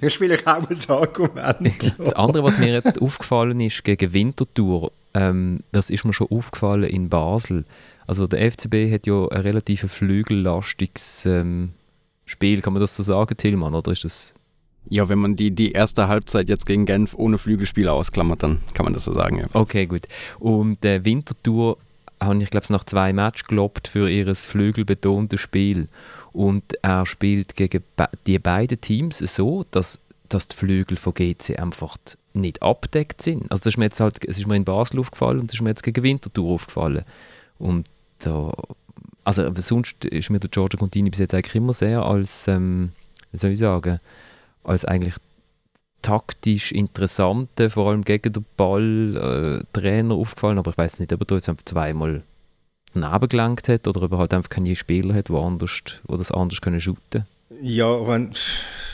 [0.00, 1.94] Das ist vielleicht auch ein Argument.
[1.98, 6.90] Das andere, was mir jetzt aufgefallen ist, gegen Winterthur, ähm, das ist mir schon aufgefallen
[6.90, 7.64] in Basel.
[8.04, 11.70] Also der FCB hat ja ein relativ flügellastiges ähm,
[12.30, 14.34] Spiel, kann man das so sagen, Tillmann, oder ist das...
[14.88, 18.84] Ja, wenn man die, die erste Halbzeit jetzt gegen Genf ohne Flügelspieler ausklammert, dann kann
[18.84, 19.46] man das so sagen, ja.
[19.52, 20.08] Okay, gut.
[20.38, 21.76] Und der Winterthur
[22.20, 25.88] habe ich, glaube ich, nach zwei Matches gelobt für ihr flügelbetontes Spiel.
[26.32, 27.82] Und er spielt gegen
[28.26, 31.96] die beiden Teams so, dass, dass die Flügel von GC einfach
[32.32, 33.50] nicht abdeckt sind.
[33.50, 35.62] Also das ist mir jetzt halt, es ist mir in Basel aufgefallen und es ist
[35.62, 37.04] mir jetzt gegen Winterthur aufgefallen.
[37.58, 37.86] Und
[38.20, 38.52] da,
[39.24, 42.90] also sonst ist mir der Giorgio Contini bis jetzt eigentlich immer sehr als, ähm,
[43.32, 44.00] soll ich sagen,
[44.64, 45.14] als eigentlich
[46.02, 51.20] taktisch interessante, vor allem gegen den Ball, äh, Trainer aufgefallen, aber ich weiß nicht, ob
[51.20, 52.22] er da jetzt einfach zweimal
[53.28, 56.60] gelangt hat oder ob er halt einfach keine Spieler hat, die, anders, die das anders
[56.60, 57.26] können shooten
[57.62, 58.32] Ja, wenn,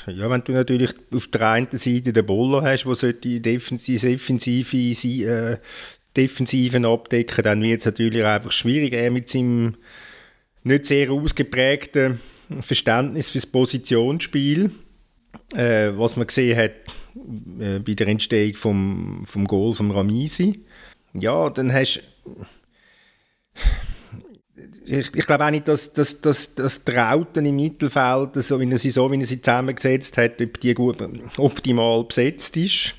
[0.07, 4.07] ja, wenn du natürlich auf der einen Seite den Boller hast, der sollte die defensive,
[4.07, 5.59] defensive, äh,
[6.17, 8.95] Defensiven abdecken, dann wird es natürlich einfach schwierig.
[8.95, 9.77] Er mit seinem
[10.66, 12.20] nicht sehr ausgeprägten
[12.61, 14.70] Verständnis fürs Positionsspiel,
[15.55, 16.72] äh, was man gesehen hat
[17.61, 20.64] äh, bei der Entstehung vom, vom Goal von Ramisi.
[21.14, 22.02] Ja, dann hast
[24.85, 28.70] ich, ich glaube auch nicht, dass, dass, dass, dass die Rauten im Mittelfeld, so wie
[28.70, 30.98] er sie, so er sie zusammengesetzt hat, ob die gut,
[31.38, 32.94] optimal besetzt ist.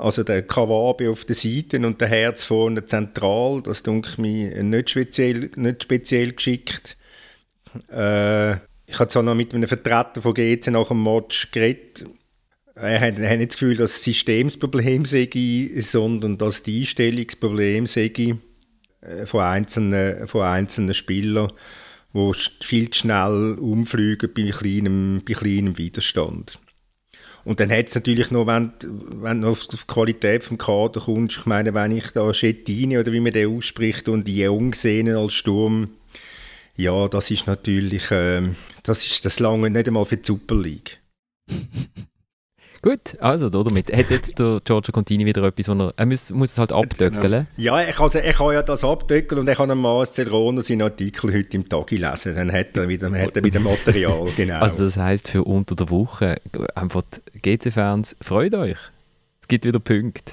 [0.00, 4.90] Also der Kawabe auf der Seite und der Herz vorne zentral, das denke mir nicht
[4.90, 6.96] speziell, nicht speziell geschickt.
[7.92, 8.54] Äh,
[8.86, 12.06] ich habe zwar noch mit einem Vertreter von GC nach dem Match geredet.
[12.74, 15.28] Er hat, er hat nicht das Gefühl, dass das Systemsproblem sei,
[15.80, 18.10] sondern dass die Einstellungsproblem sei
[19.02, 21.52] äh, von einzelnen, von einzelnen Spielern,
[22.14, 22.32] die
[22.62, 26.58] viel zu schnell umfliegen bei kleinem, bei kleinem Widerstand.
[27.50, 28.70] Und dann hat es natürlich noch, wenn,
[29.20, 33.10] wenn du auf die Qualität des Kader kommst, ich meine, wenn ich da Schettini oder
[33.12, 35.88] wie man den ausspricht und die Jung sehen als Sturm,
[36.76, 41.00] ja, das ist natürlich, ähm, das ist das lange nicht einmal für die Super League.
[42.82, 46.52] Gut, also damit hat jetzt der Giorgio Contini wieder etwas, wo er, er muss, muss
[46.52, 47.46] es halt abdöckeln.
[47.58, 50.80] Ja, er kann, er kann ja das abdecken und er kann am Marcel Rohner seinen
[50.82, 52.34] Artikel heute im Tag lesen.
[52.34, 54.60] Dann hat er wieder, hat er wieder Material, genau.
[54.60, 56.40] Also das heisst für unter der Woche,
[56.74, 57.02] einfach
[57.42, 58.78] GC-Fans, freut euch.
[59.42, 60.32] Es gibt wieder Punkte.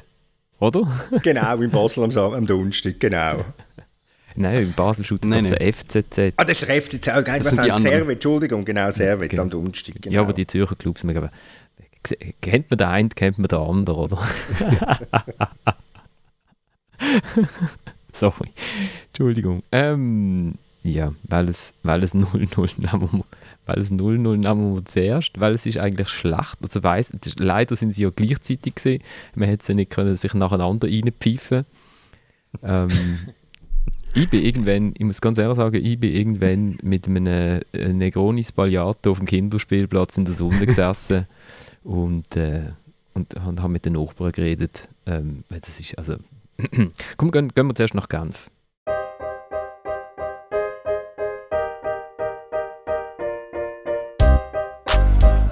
[0.60, 0.88] Oder?
[1.24, 3.44] genau, in Basel am, Sam- am Donnerstag, genau.
[4.38, 6.34] Nein, in Basel schaut Nein, doch der FCZ.
[6.38, 7.82] Ah, das ist der FCZ, oh, Das was sind die haben anderen.
[7.98, 9.42] Servet, Entschuldigung, genau, Servet Genau.
[9.44, 10.16] am Donnerstag, genau.
[10.16, 11.30] Ja, aber die Zürcher Clubs, wir geben-
[12.42, 14.20] kennt man den einen, kennt man den anderen, oder?
[18.12, 18.50] Sorry.
[19.08, 19.64] Entschuldigung.
[19.72, 23.20] Ähm, ja, weil es, weil es 0-0 nehmen wir,
[23.66, 26.58] weil es 0-0 nehmen wir zuerst, weil es ist eigentlich schlecht.
[26.62, 29.04] Also weiss, leider sind sie ja gleichzeitig gesehen.
[29.36, 31.66] Man hätte sie nicht können sich nacheinander reinpfeifen.
[32.64, 32.90] Ähm,
[34.18, 38.44] ich bin irgendwann, ich muss ganz ehrlich sagen, ich bin irgendwann mit einem äh, Negroni
[38.44, 41.28] Spagliato auf dem Kinderspielplatz in der Sonne gesessen
[41.84, 42.72] und, äh,
[43.14, 44.90] und habe mit den Nachbarn geredet.
[45.06, 46.16] Ähm, das ist, also,
[47.18, 48.50] komm, gehen, gehen wir zuerst nach Genf.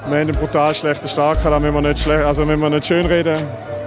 [0.07, 2.85] Wir haben einen brutal schlechten Start da müssen wir nicht, schlecht, also müssen wir nicht
[2.85, 3.37] schön reden.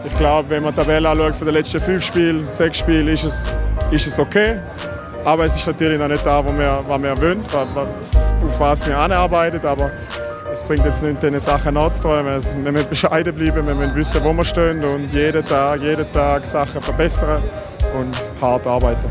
[0.05, 3.25] Ich glaube, wenn man die Tabelle anschaut für die letzten fünf Spiele, sechs Spiele, ist
[3.25, 4.61] es, ist es okay.
[5.25, 8.97] Aber es ist natürlich noch nicht da, wo wir, was wir wollen, auf was wir
[8.97, 9.65] anarbeiten.
[9.67, 9.91] Aber
[10.53, 12.27] es bringt jetzt nicht, diese Sachen nachzutragen.
[12.65, 16.47] Wir müssen bescheiden bleiben, wir müssen wissen, wo wir stehen und jeden Tag, jeden Tag
[16.47, 17.43] Sachen verbessern
[17.99, 19.09] und hart arbeiten.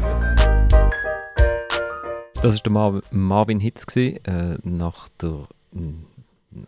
[2.42, 4.20] Das war der Mar Marvin Hitz, äh,
[4.64, 5.48] nach, der,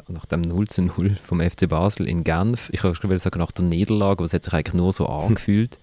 [0.08, 2.70] nach dem 0 zu 0 vom FC Basel in Genf.
[2.72, 5.78] Ich wollte sagen, nach der Niederlage, aber es hat sich eigentlich nur so angefühlt.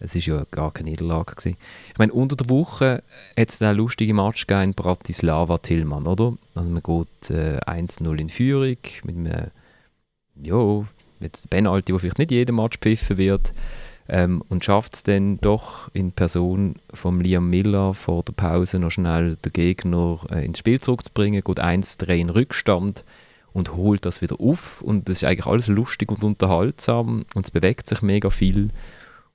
[0.00, 1.34] Es war ja gar keine Niederlage.
[1.34, 1.56] Gewesen.
[1.92, 3.02] Ich meine, unter der Woche
[3.38, 6.34] hat es einen lustigen Match gegeben in Bratislava-Tillmann, oder?
[6.54, 9.50] Also man geht äh, 1-0 in Führung mit einem,
[10.42, 10.84] ja,
[11.20, 13.52] mit Penalty, wo vielleicht nicht jeder Match pfiffen wird
[14.08, 18.90] ähm, und schafft es dann doch in Person von Liam Miller vor der Pause noch
[18.90, 23.04] schnell den Gegner äh, ins Spiel zurückzubringen, geht 1-3 in Rückstand
[23.54, 27.50] und holt das wieder auf und das ist eigentlich alles lustig und unterhaltsam und es
[27.50, 28.68] bewegt sich mega viel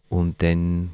[0.10, 0.91] und dann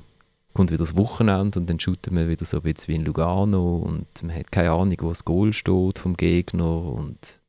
[0.53, 3.77] kommt wieder das Wochenende und dann shooten wir wieder so ein bisschen wie in Lugano
[3.79, 7.41] und man hat keine Ahnung, wo das Goal steht vom Gegner und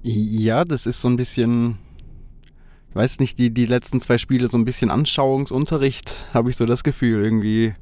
[0.00, 1.76] ja, das ist so ein bisschen
[2.96, 6.82] weiß nicht, die, die letzten zwei Spiele so ein bisschen Anschauungsunterricht, habe ich so das
[6.82, 7.22] Gefühl.
[7.22, 7.74] Irgendwie,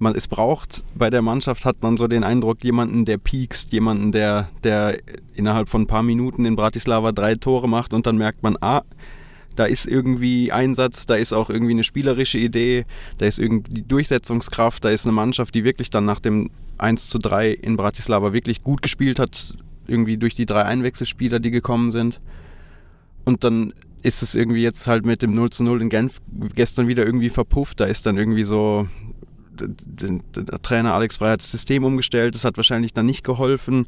[0.00, 4.12] man, es braucht bei der Mannschaft, hat man so den Eindruck, jemanden, der piekst, jemanden,
[4.12, 4.98] der, der
[5.34, 8.82] innerhalb von ein paar Minuten in Bratislava drei Tore macht und dann merkt man, ah,
[9.56, 12.84] da ist irgendwie Einsatz, da ist auch irgendwie eine spielerische Idee,
[13.18, 17.18] da ist irgendwie Durchsetzungskraft, da ist eine Mannschaft, die wirklich dann nach dem 1 zu
[17.18, 19.54] 3 in Bratislava wirklich gut gespielt hat,
[19.88, 22.20] irgendwie durch die drei Einwechselspieler, die gekommen sind.
[23.24, 26.20] Und dann ist es irgendwie jetzt halt mit dem 0 zu 0 in Genf
[26.54, 27.80] gestern wieder irgendwie verpufft.
[27.80, 28.86] Da ist dann irgendwie so,
[29.60, 33.86] der, Trainer Alex Frey hat das System umgestellt, das hat wahrscheinlich dann nicht geholfen.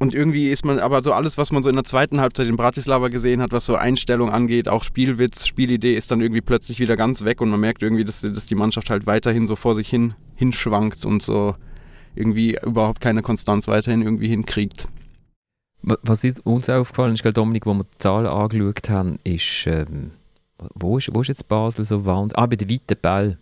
[0.00, 2.56] Und irgendwie ist man, aber so alles, was man so in der zweiten Halbzeit in
[2.56, 6.96] Bratislava gesehen hat, was so Einstellung angeht, auch Spielwitz, Spielidee, ist dann irgendwie plötzlich wieder
[6.96, 9.88] ganz weg und man merkt irgendwie, dass, dass die Mannschaft halt weiterhin so vor sich
[9.88, 11.54] hin hinschwankt und so
[12.16, 14.88] irgendwie überhaupt keine Konstanz weiterhin irgendwie hinkriegt.
[15.82, 20.12] Was ist uns aufgefallen ist, Dominik, wo wir die Zahlen angeschaut haben, ist, ähm,
[20.74, 22.38] wo ist, wo ist jetzt Basel so wahnsinnig?
[22.38, 23.38] Ah, bei den weiten Ball.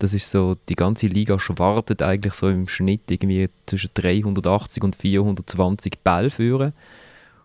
[0.00, 4.96] Das ist so, die ganze Liga schwartet eigentlich so im Schnitt irgendwie zwischen 380 und
[4.96, 6.72] 420 Ball führen.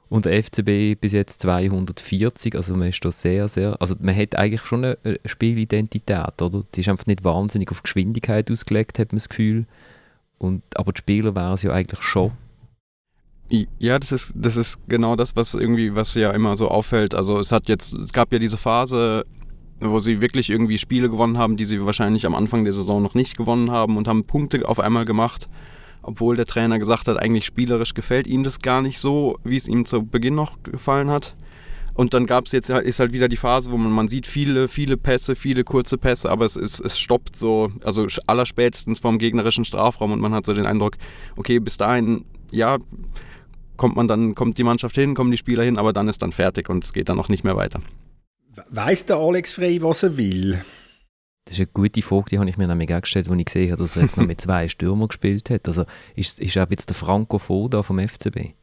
[0.08, 4.38] Und der FCB bis jetzt 240, also man ist da sehr, sehr, also man hat
[4.38, 6.64] eigentlich schon eine Spielidentität, oder?
[6.74, 9.66] Die ist einfach nicht wahnsinnig auf Geschwindigkeit ausgelegt, hat man das Gefühl.
[10.38, 12.32] Und, aber die Spieler wären es ja eigentlich schon.
[13.50, 17.14] Ja, das ist, das ist genau das, was irgendwie, was ja immer so auffällt.
[17.14, 19.26] Also es hat jetzt, es gab ja diese Phase,
[19.80, 23.14] wo sie wirklich irgendwie Spiele gewonnen haben, die sie wahrscheinlich am Anfang der Saison noch
[23.14, 25.50] nicht gewonnen haben und haben Punkte auf einmal gemacht,
[26.02, 29.68] obwohl der Trainer gesagt hat, eigentlich spielerisch gefällt ihm das gar nicht so, wie es
[29.68, 31.36] ihm zu Beginn noch gefallen hat.
[31.96, 34.28] Und dann gab es jetzt halt, ist halt wieder die Phase, wo man, man sieht
[34.28, 39.18] viele, viele Pässe, viele kurze Pässe, aber es, ist, es stoppt so, also allerspätestens vom
[39.18, 40.98] gegnerischen Strafraum und man hat so den Eindruck,
[41.38, 42.78] okay, bis dahin, ja,
[43.78, 46.34] kommt man dann, kommt die Mannschaft hin, kommen die Spieler hin, aber dann ist dann
[46.34, 47.80] fertig und es geht dann auch nicht mehr weiter.
[48.70, 50.64] Weiß der Alex Frey, was er will?
[51.46, 53.72] Das ist eine gute Frage, die habe ich mir nämlich auch gestellt, als ich gesehen
[53.72, 55.68] habe, dass er jetzt noch mit zwei Stürmern gespielt hat.
[55.68, 58.54] Also ist, ist er jetzt der Franco Foda vom FCB?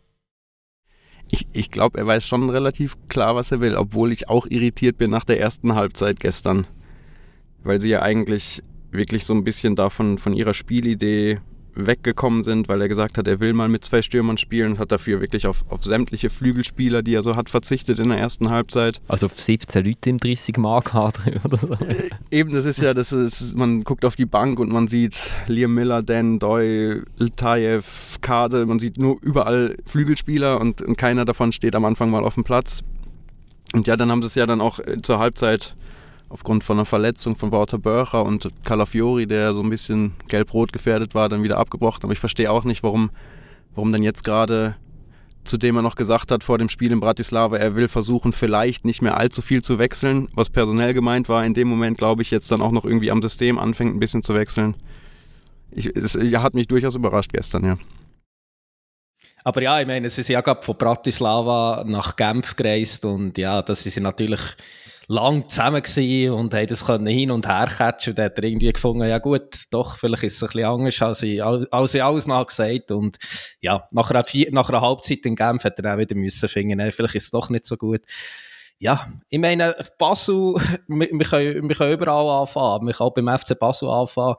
[1.31, 4.99] Ich, ich glaube, er weiß schon relativ klar, was er will, obwohl ich auch irritiert
[4.99, 6.67] bin nach der ersten Halbzeit gestern.
[7.63, 11.41] Weil sie ja eigentlich wirklich so ein bisschen davon von ihrer Spielidee
[11.75, 15.21] weggekommen sind, weil er gesagt hat, er will mal mit zwei Stürmern spielen, hat dafür
[15.21, 19.01] wirklich auf, auf sämtliche Flügelspieler, die er so hat, verzichtet in der ersten Halbzeit.
[19.09, 21.73] Also auf 17 Leute im 30 Mark kader oder so.
[21.85, 25.19] Äh, eben, das ist ja, das ist, man guckt auf die Bank und man sieht
[25.47, 31.53] Liam Miller, Dan Doy, Ltayev, Kade, man sieht nur überall Flügelspieler und, und keiner davon
[31.53, 32.83] steht am Anfang mal auf dem Platz.
[33.73, 35.75] Und ja, dann haben sie es ja dann auch äh, zur Halbzeit
[36.33, 41.15] aufgrund von einer Verletzung von Walter Börcher und Calafiori, der so ein bisschen gelb-rot gefährdet
[41.15, 42.05] war, dann wieder abgebrochen.
[42.05, 43.11] Aber ich verstehe auch nicht, warum,
[43.75, 44.75] warum dann jetzt gerade,
[45.45, 49.03] zudem er noch gesagt hat vor dem Spiel in Bratislava, er will versuchen, vielleicht nicht
[49.03, 51.45] mehr allzu viel zu wechseln, was personell gemeint war.
[51.45, 54.23] In dem Moment, glaube ich, jetzt dann auch noch irgendwie am System anfängt, ein bisschen
[54.23, 54.75] zu wechseln.
[55.71, 57.77] Ich, es hat mich durchaus überrascht gestern, ja.
[59.45, 63.61] Aber ja, ich meine, es ist ja gerade von Bratislava nach Genf gereist und ja,
[63.61, 64.41] das ist natürlich
[65.13, 65.83] lang zusammen
[66.31, 68.15] und haben das können hin und her catchen.
[68.15, 71.23] Und hat er irgendwie gefunden, ja gut, doch, vielleicht ist es ein bisschen anders, als
[71.23, 73.19] ich, als ich alles nachgesagt Und
[73.61, 76.79] ja, nach einer, vier, nach einer Halbzeit in Genf hat er auch wieder müssen finden,
[76.79, 78.01] nee, vielleicht ist es doch nicht so gut.
[78.79, 80.55] Ja, ich meine, Basel,
[80.89, 82.87] wir, wir, können, wir können überall anfangen.
[82.87, 84.37] Wir können auch beim FC Basel anfangen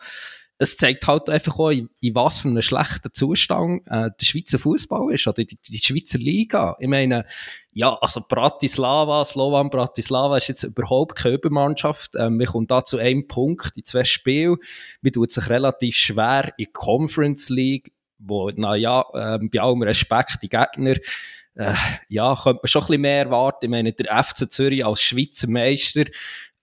[0.63, 4.57] es zeigt halt einfach auch, in, in was für einem schlechten Zustand äh, der Schweizer
[4.57, 6.75] Fußball ist oder die, die Schweizer Liga.
[6.79, 7.25] Ich meine,
[7.73, 12.15] ja, also Bratislava, Slovan Bratislava ist jetzt überhaupt keine Übermannschaft.
[12.15, 14.57] Ähm, man kommt da zu einem Punkt in zwei Spielen.
[15.01, 20.49] Man tut sich relativ schwer in Conference League, wo, naja, ähm, bei allem Respekt, die
[20.49, 20.95] Gegner,
[21.55, 21.73] äh,
[22.07, 23.65] ja, könnte man schon ein bisschen mehr erwarten.
[23.65, 26.05] Ich meine, der FC Zürich als Schweizer Meister,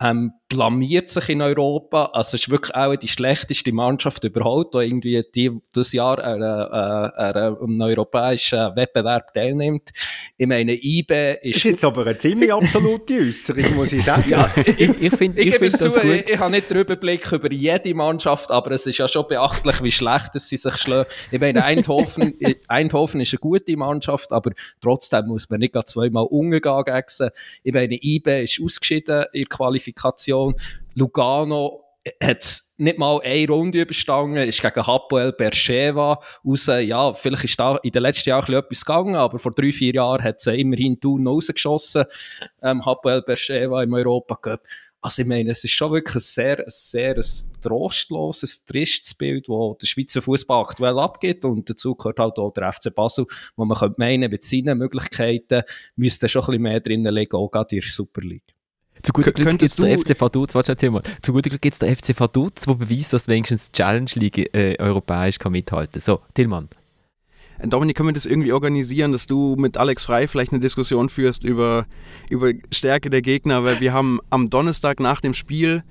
[0.01, 2.11] ähm, blamiert sich in Europa.
[2.13, 6.43] Also es ist wirklich auch die schlechteste Mannschaft überhaupt, die irgendwie die, das Jahr an,
[6.43, 9.91] einem europäischen Wettbewerb teilnimmt.
[10.37, 11.55] Ich meine, IBE ist...
[11.55, 14.29] Das ist jetzt aber eine ziemlich absolute Äußerung, muss ich sagen.
[14.29, 16.05] ja, ich, ich finde ich, ich find das gut.
[16.05, 19.83] Ich, ich habe nicht den Überblick über jede Mannschaft, aber es ist ja schon beachtlich,
[19.85, 21.09] wie schlecht sie sich schlagen.
[21.31, 22.35] Ich meine, Eindhoven,
[22.69, 27.31] Eindhoven ist eine gute Mannschaft, aber trotzdem muss man nicht zweimal umgehen gegen.
[27.63, 30.55] Ich meine, IBE ist ausgeschieden in der Qualifikation Situation.
[30.95, 31.85] Lugano
[32.23, 36.67] hat nicht mal eine Runde überstanden, ist gegen Hapoel Bercheva raus.
[36.67, 40.25] Ja, vielleicht ist da in den letzten Jahren etwas gegangen, aber vor drei, vier Jahren
[40.25, 42.05] hat sie immerhin Thun rausgeschossen,
[42.63, 44.63] ähm, Hapoel Bercheva im Europa Cup.
[45.03, 49.79] Also ich meine, es ist schon wirklich ein sehr, sehr ein trostloses, tristes Bild, das
[49.81, 53.27] der Schweizer Fußball aktuell abgeht und dazu gehört halt auch der FC Basel,
[53.57, 55.63] wo man könnte meinen, mit seinen Möglichkeiten
[55.97, 58.55] müsste schon ein bisschen mehr drinnen liegen, auch gerade in der Super League.
[59.03, 61.01] Zu guter Glück gibt es der FC Vaduz, warte Thema.
[61.23, 64.55] Zu guter Glück gibt es der FC Vaduz, der beweist, dass wenigstens die Challenge League
[64.55, 66.01] äh, europäisch kann mithalten.
[66.01, 66.69] So, Tillmann.
[67.63, 71.45] Dominik, können wir das irgendwie organisieren, dass du mit Alex Frei vielleicht eine Diskussion führst
[71.45, 71.87] über,
[72.31, 75.83] über Stärke der Gegner, weil wir haben am Donnerstag nach dem Spiel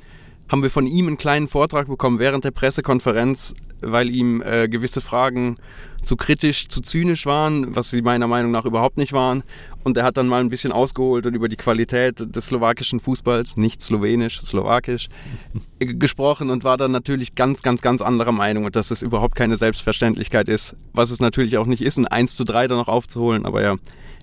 [0.49, 4.99] haben wir von ihm einen kleinen Vortrag bekommen während der Pressekonferenz, weil ihm äh, gewisse
[4.99, 5.57] Fragen
[6.01, 9.43] zu kritisch, zu zynisch waren, was sie meiner Meinung nach überhaupt nicht waren.
[9.83, 13.57] Und er hat dann mal ein bisschen ausgeholt und über die Qualität des slowakischen Fußballs,
[13.57, 15.07] nicht slowenisch, slowakisch,
[15.79, 19.55] gesprochen und war dann natürlich ganz, ganz, ganz anderer Meinung und dass es überhaupt keine
[19.55, 23.45] Selbstverständlichkeit ist, was es natürlich auch nicht ist, ein 1 zu 3 dann noch aufzuholen,
[23.45, 23.75] aber ja,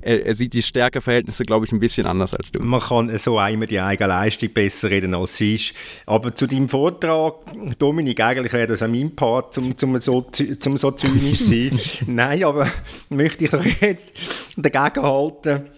[0.07, 2.63] er, er sieht die Stärkeverhältnisse, glaube ich, ein bisschen anders als du.
[2.63, 5.75] Man kann so einmal die eigene Leistung besser reden als sie ist.
[6.07, 7.35] Aber zu deinem Vortrag,
[7.79, 11.81] Dominik, eigentlich wäre das an meinem Part, zum, zum, so, zum so zynisch sein.
[12.07, 12.71] Nein, aber
[13.09, 14.13] möchte ich doch jetzt
[14.57, 15.71] dagegen halten.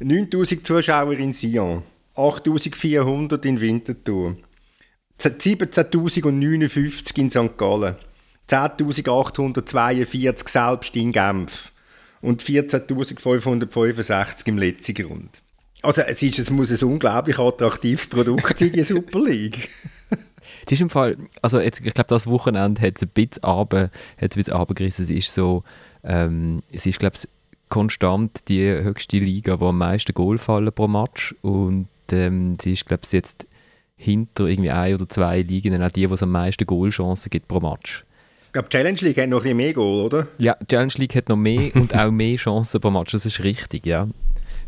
[0.00, 1.82] 9000 Zuschauer in Sion,
[2.14, 4.36] 8400 in Winterthur,
[5.20, 7.58] 17.059 in St.
[7.58, 7.96] Gallen,
[8.48, 11.71] 10.842 selbst in Genf
[12.22, 15.42] und 14.565 im letzten Grund.
[15.82, 19.68] Also es, ist, es muss ein unglaublich attraktives Produkt sein, die Super League.
[20.64, 23.90] Es ist im Fall, also jetzt, ich glaube, das Wochenende hat es ein bisschen runter,
[24.20, 25.64] hat es ein bisschen Es ist so,
[26.04, 27.28] ähm, es ist, glaube ich,
[27.68, 32.86] konstant die höchste Liga, wo am meisten Goal fallen pro Match und ähm, sie ist,
[32.86, 33.46] glaube ich, jetzt
[33.96, 37.60] hinter irgendwie ein oder zwei Ligen auch die, wo es am meisten Goalchancen gibt pro
[37.60, 38.04] Match.
[38.52, 40.28] Ich glaube, Challenge League hat noch ein mehr Goal, oder?
[40.36, 43.86] Ja, Challenge League hat noch mehr und auch mehr Chancen pro Match, das ist richtig,
[43.86, 44.06] ja.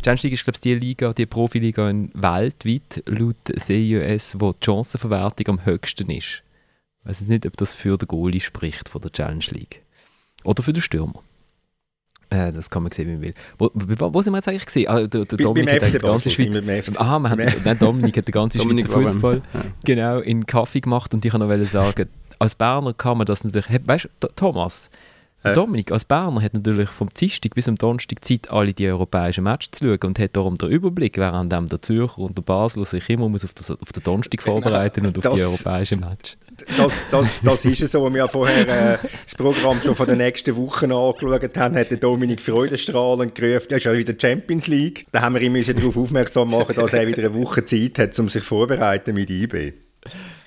[0.03, 5.59] Challenge League ist, glaube ich, die Liga, die Profiliga weltweit, laut CIS, wo die Chancenverwertung
[5.59, 6.43] am höchsten ist.
[7.03, 9.83] Ich weiß nicht, ob das für den Goalie spricht von der Challenge League.
[10.45, 11.23] Oder für den Stürmer.
[12.31, 13.35] Äh, das kann man sehen, wie man will.
[13.59, 14.89] Wo, wo, wo sind wir jetzt eigentlich gesehen?
[14.89, 16.97] Ah, der, der Dominik hat den ganzen Schweiz.
[16.97, 19.43] Aha, wir haben, nein, Dominik hat den ganzen Schweizer Fußball
[19.85, 22.09] genau in Kaffee gemacht und ich kann noch sagen,
[22.45, 23.67] als Berner kann man das natürlich.
[23.87, 24.91] Weißt du, Thomas,
[25.45, 25.53] äh.
[25.53, 29.73] Dominik als Berner hat natürlich vom Dienstag bis am Donnerstag Zeit, alle die europäischen Matches
[29.73, 33.29] zu schauen und hat darum den Überblick, während der Zürcher und der Basler sich immer
[33.29, 36.39] muss auf, das, auf den Donnerstag vorbereiten und auf das, die europäischen Matches.
[36.79, 38.09] Das, das, das ist es so.
[38.15, 41.99] Wir haben vorher äh, das Programm schon von der nächsten Woche angeschaut haben, hat der
[41.99, 45.07] Dominik Freudestrahlend gerufen, das ist ja wieder Champions League.
[45.13, 48.29] Da haben wir ihn darauf aufmerksam machen, dass er wieder eine Woche Zeit hat, um
[48.29, 49.75] sich vorzubereiten mit IB.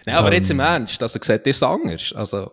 [0.07, 0.65] Nein, aber jetzt im ähm.
[0.65, 2.13] Ernst, also gesagt, das ist anders.
[2.15, 2.51] Also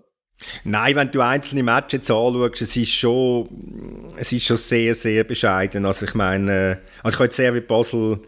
[0.65, 3.49] Nein, wenn du einzelne Matches anschaust, es ist schon,
[4.17, 5.87] es ist schon sehr, sehr bescheiden.
[5.87, 8.21] Also ich meine, also ich habe jetzt sehr wie Basel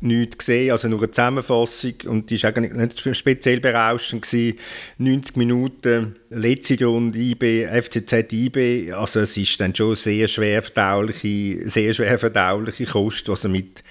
[0.00, 4.58] nichts gesehen, also nur eine Zusammenfassung und die war eigentlich nicht speziell berauschend gewesen.
[4.98, 11.68] 90 Minuten, letzte Runde IB, FCZ IB, also es ist dann schon sehr schwer verdauliche,
[11.68, 13.84] sehr schwer verdauliche Kost, also mit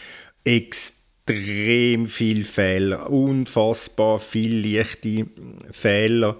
[0.43, 0.98] extrem
[1.29, 5.27] extrem viele Fehler, unfassbar viele leichte
[5.71, 6.37] Fehler.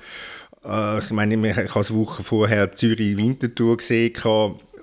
[0.64, 4.14] Äh, ich meine, ich habe eine Woche vorher Zürich Winterthur gesehen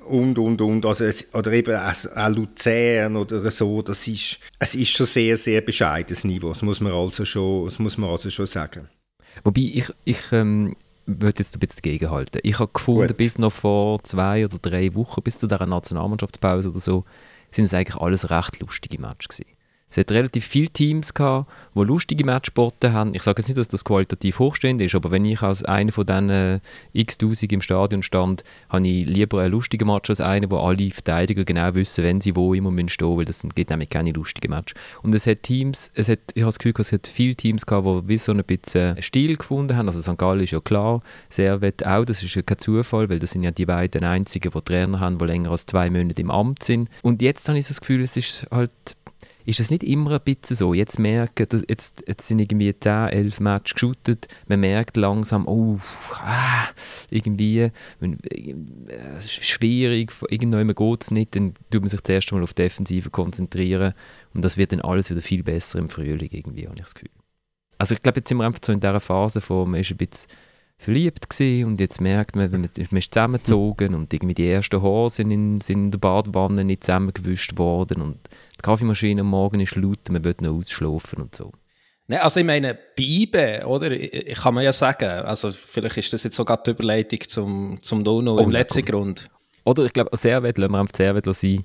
[0.06, 4.90] und, und, und, also es, oder eben auch Luzern oder so, das ist, es ist
[4.90, 8.46] schon sehr, sehr bescheidenes Niveau, das muss man also schon, das muss man also schon
[8.46, 8.88] sagen.
[9.42, 12.40] Wobei ich, ich ähm, würde jetzt ein bisschen dagegenhalten.
[12.42, 13.16] Ich habe gefunden, Gut.
[13.16, 17.04] bis noch vor zwei oder drei Wochen, bis zu dieser Nationalmannschaftspause oder so,
[17.50, 19.55] sind es eigentlich alles recht lustige Matches gewesen.
[19.88, 23.14] Es hat relativ viele Teams gehabt, die lustige Matchsporten haben.
[23.14, 26.04] Ich sage jetzt nicht, dass das qualitativ hochstehend ist, aber wenn ich als einer von
[26.04, 26.60] diesen
[26.92, 31.44] x-tausend im Stadion stand, habe ich lieber einen lustigen Match als einen, wo alle Verteidiger
[31.44, 34.74] genau wissen, wenn sie wo immer stehen müssen weil das gibt nämlich keine lustigen Match.
[35.02, 37.86] Und es hat Teams, es hat, ich habe das Gefühl, es hat viele Teams gehabt,
[37.86, 39.86] die wie so ein bisschen Stil gefunden haben.
[39.86, 40.18] Also St.
[40.18, 43.52] Gallen ist ja klar, Servet auch, das ist ja kein Zufall, weil das sind ja
[43.52, 46.88] die beiden einzigen, die Trainer haben, die länger als zwei Monate im Amt sind.
[47.02, 48.95] Und jetzt habe ich so das Gefühl, es ist halt
[49.46, 50.74] ist es nicht immer ein bisschen so?
[50.74, 55.78] Jetzt merken, dass jetzt, jetzt sind irgendwie 10, 11 Matches geshootet, man merkt langsam, oh,
[56.14, 56.66] ah,
[57.10, 57.70] irgendwie, äh,
[59.16, 62.62] es ist schwierig, irgendwann geht es nicht, dann tut man sich zuerst einmal auf die
[62.62, 63.94] Defensive konzentrieren
[64.34, 67.10] und das wird dann alles wieder viel besser im Frühling irgendwie, habe ich das Gefühl.
[67.78, 69.96] Also ich glaube, jetzt sind wir einfach so in dieser Phase, wo man ist ein
[69.96, 70.28] bisschen
[70.78, 75.30] verliebt gewesen und jetzt merkt man, man ist zusammengezogen und irgendwie die ersten Haare sind
[75.30, 78.18] in, sind in der Badwanne nicht zusammengewischt worden und
[78.58, 81.52] die Kaffeemaschine am Morgen ist laut man will noch ausschlafen und so.
[82.08, 83.90] Ne, also ich meine, Beibe, oder?
[83.90, 88.04] Ich, kann man ja sagen, also vielleicht ist das jetzt sogar die Überleitung zum, zum
[88.04, 88.84] Dono oh, im letzten.
[88.84, 89.28] Grund.
[89.64, 91.64] Oder ich glaube, Servet, lassen wir einfach Servet sein.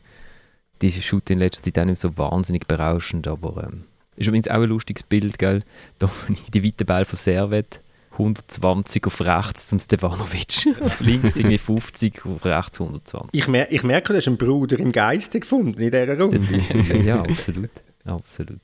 [0.82, 3.84] Diese Shoot in letzter Zeit auch nicht so wahnsinnig berauschend, aber ähm,
[4.16, 5.62] ist übrigens auch ein lustiges Bild, gell?
[6.00, 6.10] Da
[6.54, 7.82] die weite Ball von Servet
[8.12, 10.68] 120 auf rechts zum Stefanovic.
[10.82, 13.30] auf links irgendwie 50, auf rechts 120.
[13.32, 16.40] Ich, mer ich merke, du hast einen Bruder im Geiste gefunden in dieser Runde.
[17.04, 17.70] ja, absolut.
[18.06, 18.60] absolut.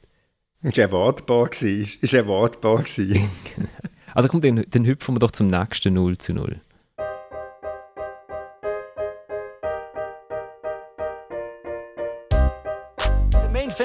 [0.61, 1.97] Ist erwartbar gewesen.
[2.01, 3.29] Ist erwartbar gewesen.
[4.13, 6.59] also komm, dann, dann hüpfen wir doch zum nächsten 0 zu 0.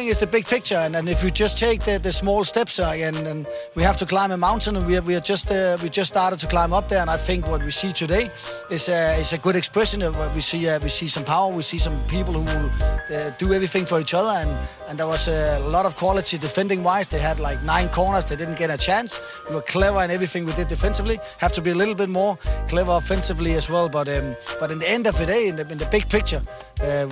[0.03, 2.80] Thing is the big picture, and, and if you just take the, the small steps,
[2.80, 3.46] uh, and, and,
[3.76, 6.11] we have to climb a mountain, and we are, we are just uh, we just
[6.11, 8.28] started to climb up there, and I think what we see today
[8.70, 10.68] is uh, is a good expression of what we see.
[10.68, 14.00] Uh, we see some power, we see some people who will uh, do everything for
[14.00, 14.50] each other, and
[14.88, 17.07] and there was a lot of quality defending wise.
[17.09, 19.20] They had like nine corners, they didn't get a chance.
[19.48, 21.18] We were clever in everything we did defensively.
[21.38, 22.36] Have to be a little bit more
[22.68, 25.66] clever offensively as well, but um, but in the end of the day, in the,
[25.72, 26.42] in the big picture,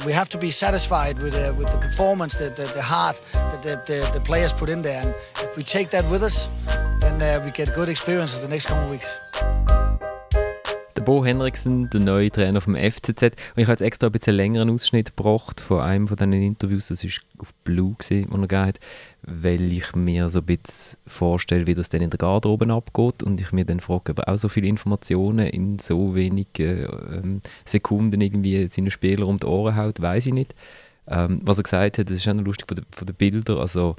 [0.07, 3.81] we have to be satisfied with with the performance, the, the, the heart that the,
[3.87, 5.01] the, the, players put in there.
[5.03, 6.51] And if we take that with us,
[7.01, 9.21] then uh, we get good experience in the next of weeks.
[11.11, 13.23] Bo Henriksen, der neue Trainer vom FCZ.
[13.23, 16.87] Und ich habe jetzt extra ein bisschen längeren Ausschnitt gebracht von einem von diesen Interviews.
[16.87, 18.79] Das war auf Blue, gewesen, wo er hat,
[19.23, 23.25] weil ich mir so ein bisschen vorstelle, wie das dann in der Garderobe abgeht.
[23.25, 27.49] Und ich mir dann frage, ob er auch so viele Informationen in so wenigen äh,
[27.65, 30.55] Sekunden irgendwie seinen Spieler um die Ohren haut, weiß ich nicht.
[31.11, 33.59] Ähm, was er gesagt hat, das ist auch noch lustig von den, von den Bildern.
[33.59, 33.97] Also,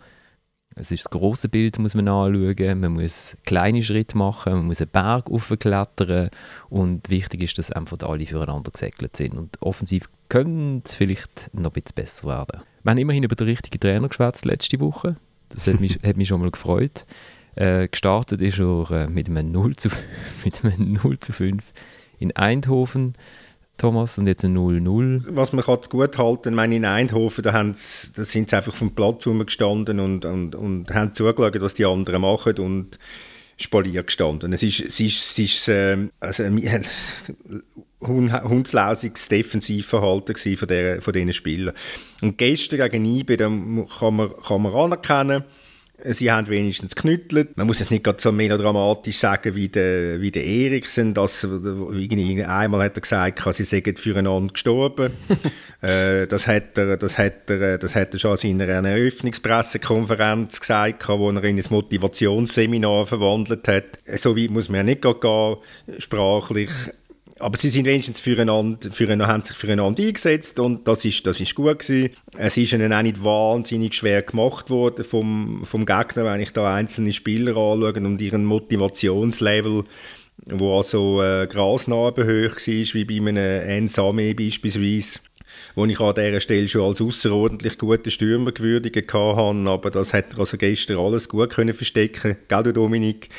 [0.76, 2.80] es ist das große Bild, muss man anschauen.
[2.80, 6.30] Man muss kleine Schritte machen, man muss einen Berg aufklettern.
[6.70, 9.36] Und wichtig ist, dass einfach alle füreinander gesegelt sind.
[9.36, 12.62] Und offensiv könnte es vielleicht noch ein bisschen besser werden.
[12.84, 15.18] Wir haben immerhin über den richtigen Trainer geschwätzt letzte Woche.
[15.50, 17.06] Das hat mich, hat mich schon mal gefreut.
[17.56, 19.90] Äh, gestartet ist er äh, mit, einem 0 zu,
[20.46, 21.74] mit einem 0 zu 5
[22.18, 23.16] in Eindhoven.
[23.78, 25.24] Thomas, und jetzt ein 0-0.
[25.30, 29.24] Was man kann gut halten, meine in Eindhoven, da, da sind sie einfach vom Platz
[29.24, 33.00] gestanden und, und, und haben zugeschaut, was die anderen machen und
[33.58, 34.54] spaliert gestanden.
[34.54, 36.62] Es ist, es ist, es ist äh, also ein
[38.02, 41.76] hundslausiges Defensivverhalten von, von diesen Spielern.
[42.22, 45.44] Und gestern gegen IBE, da kann man, kann man anerkennen,
[46.06, 47.58] Sie haben wenigstens geknüttelt.
[47.58, 51.14] Man muss es nicht so melodramatisch sagen wie der, wie der Eriksen.
[51.14, 55.12] Das, irgendwie einmal hat er gesagt, sie seien füreinander gestorben.
[55.82, 61.08] äh, das, hat er, das, hat er, das hat er schon in einer Eröffnungspressekonferenz gesagt,
[61.08, 64.00] wo er in ein Motivationsseminar verwandelt hat.
[64.18, 65.58] So weit muss man ja nicht gehen,
[65.98, 66.70] sprachlich
[67.42, 71.56] aber sie sind wenigstens füreinander, füreinander, haben sich füreinander eingesetzt und das ist, das ist
[71.56, 72.12] gut gewesen.
[72.38, 76.74] Es ist ihnen auch nicht wahnsinnig schwer gemacht worden vom, vom Gegner, wenn ich da
[76.74, 79.84] einzelne Spieler anschaue und ihren Motivationslevel,
[80.46, 85.20] wo also äh, grasnarbenhoch war, wie bei einem Ensame beispielsweise
[85.76, 90.34] wo ich an dieser Stelle schon als außerordentlich guten Stürmer gewürdigt hatte, aber das hat
[90.34, 93.30] er also gestern alles gut können verstecken, gell, Dominik?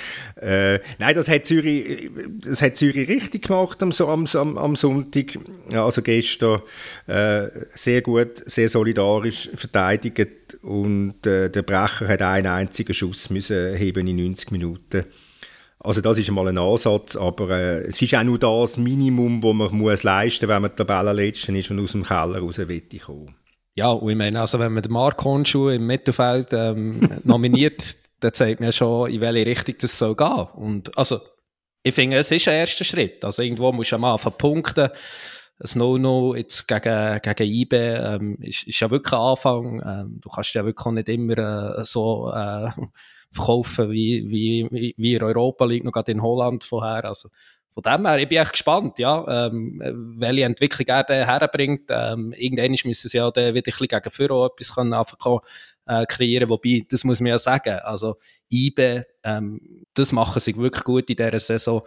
[0.41, 2.11] Äh, nein, das hat Zürich,
[2.41, 5.39] das hat Zürich richtig gemacht am, am, am Sonntag,
[5.73, 6.63] also gestern
[7.07, 10.57] äh, sehr gut, sehr solidarisch verteidigt.
[10.63, 15.05] Und äh, der Brecher hat einen einzigen Schuss müssen heben in 90 Minuten
[15.85, 19.53] also das ist einmal ein Ansatz, aber äh, es ist auch nur das Minimum, das
[19.53, 23.35] man muss leisten muss, wenn man Tabellenletzten ist und aus dem Keller raus will kommen.
[23.75, 28.33] Ja, und ich meine, also wenn man den Mark Honschuh im Mittelfeld ähm, nominiert, dann
[28.33, 30.47] zeigt mir schon, in welche Richtung das soll gehen.
[30.55, 31.21] Und also,
[31.83, 33.25] ich finde, es ist ein erster Schritt.
[33.25, 34.91] Also irgendwo musst du am Anfang punkten.
[35.59, 39.83] Das No-No gegen, gegen IB ähm, ist, ist ja wirklich ein Anfang.
[39.85, 42.31] Ähm, du kannst ja wirklich nicht immer äh, so...
[42.33, 42.71] Äh,
[43.33, 47.05] verkaufen wie, wie, wie in Europa League, noch gerade in Holland vorher.
[47.05, 47.31] Also,
[47.73, 49.81] von dem her, ich bin echt gespannt, ja, ähm,
[50.19, 51.85] welche Entwicklung er da herbringt.
[51.89, 55.41] Ähm, irgendwann müssen sie ja dann wieder ein bisschen gegen Führer etwas können anfangen,
[55.87, 58.17] äh, kreieren, wobei, das muss man ja sagen, also
[58.51, 61.83] IBE, ähm, das machen sie wirklich gut in dieser Saison.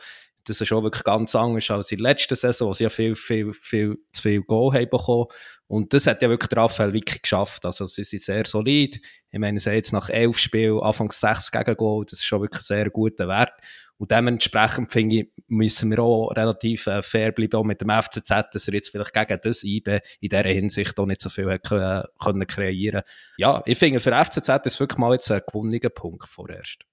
[0.46, 3.16] Das ist auch wirklich ganz anders als in der letzten Saison, wo sie ja viel,
[3.16, 5.26] viel, viel zu viel Goal haben bekommen.
[5.68, 7.66] Und das hat ja wirklich Raphael Vicky geschafft.
[7.66, 9.02] Also sie sind sehr solid.
[9.32, 12.06] Ich meine, sie haben jetzt nach elf Spielen anfangs sechs gegen Goal.
[12.06, 13.54] Das ist schon wirklich ein sehr guter Wert.
[13.98, 18.30] Und dementsprechend finde ich, müssen wir auch relativ äh, fair bleiben, auch mit dem FCZ,
[18.52, 21.72] dass er jetzt vielleicht gegen das IBE in dieser Hinsicht auch nicht so viel hat,
[21.72, 23.04] äh, können kreieren
[23.38, 26.84] Ja, ich finde, für FCZ ist wirklich mal jetzt ein gewonnener Punkt vorerst.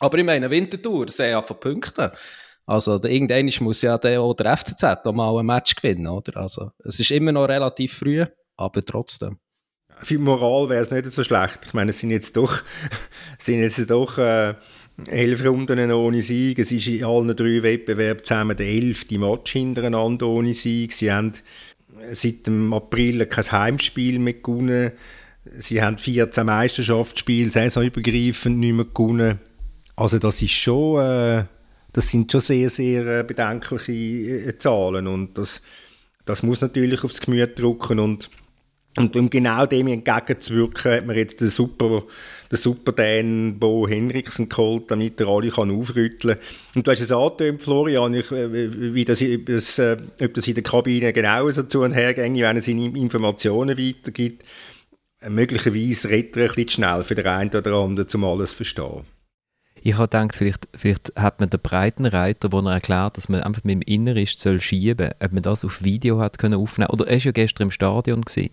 [0.00, 2.10] Aber ich meine, Wintertour, sehr von Punkten.
[2.66, 6.36] Also, irgendwann muss ja der, auch der FCZ auch mal ein Match gewinnen, oder?
[6.36, 8.24] Also, es ist immer noch relativ früh,
[8.56, 9.38] aber trotzdem.
[10.02, 11.60] Für Moral wäre es nicht so schlecht.
[11.64, 12.62] Ich meine, es sind jetzt doch,
[13.38, 14.54] sind jetzt doch äh,
[15.08, 16.58] elf Runden ohne Sieg.
[16.58, 20.92] Es ist in allen drei Wettbewerben zusammen der elfte Match hintereinander ohne Sieg.
[20.92, 21.32] Sie haben
[22.12, 24.92] seit dem April kein Heimspiel mehr gewonnen.
[25.58, 29.40] Sie haben 14 Meisterschaftsspiele saisonübergreifend nicht mehr gewonnen.
[29.94, 31.44] Also das ist schon, äh,
[31.96, 35.62] das sind schon sehr, sehr äh, bedenkliche äh, Zahlen und das,
[36.26, 38.30] das muss natürlich aufs Gemüt drücken und
[38.98, 42.04] und um genau dem entgegenzuwirken, hat man jetzt den super,
[42.50, 46.48] den super Dan Bo Henriksen geholt, damit er alle kann aufrütteln kann.
[46.74, 50.62] Und du hast es angetönt, Florian, ich, äh, wie das, das, ob das in der
[50.62, 54.44] Kabine genau so zu und her ginge, wenn er seine Informationen weitergibt.
[55.28, 59.15] Möglicherweise redet er ein bisschen schnell für den einen oder anderen, um alles zu verstehen.
[59.86, 63.62] Ich habe gedacht, vielleicht, vielleicht hat man den Breitenreiter, wo er erklärt, dass man einfach
[63.62, 67.06] mit dem Innerist soll schieben soll, ob man das auf Video hat können aufnehmen Oder
[67.06, 68.22] er war ja gestern im Stadion.
[68.22, 68.50] Gewesen.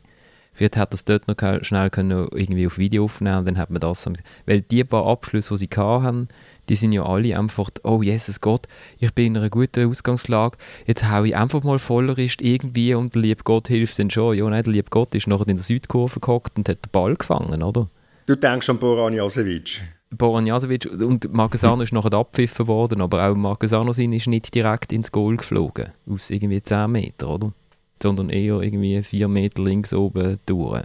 [0.53, 3.79] Vielleicht hat es dort noch schnell können irgendwie auf Video aufnehmen und dann hat man
[3.79, 4.07] das.
[4.45, 6.27] Weil die paar Abschlüsse, die sie hatten,
[6.69, 8.67] die sind ja alle einfach, oh Jesus Gott,
[8.99, 13.23] ich bin in einer guten Ausgangslage, jetzt haue ich einfach mal Vollerist irgendwie und der
[13.23, 14.37] liebe Gott hilft dann schon.
[14.37, 17.15] Ja, nein, der liebe Gott ist nachher in der Südkurve gehockt und hat den Ball
[17.15, 17.89] gefangen, oder?
[18.27, 19.81] Du denkst an Boran Jasevic.
[20.17, 25.11] Boran Jasevic und Magasano ist nachher abgepfiffen worden, aber auch Magasano ist nicht direkt ins
[25.11, 27.53] Goal geflogen, aus irgendwie 10 Metern, oder?
[28.01, 30.83] Sondern eher irgendwie 4 Meter links oben durch.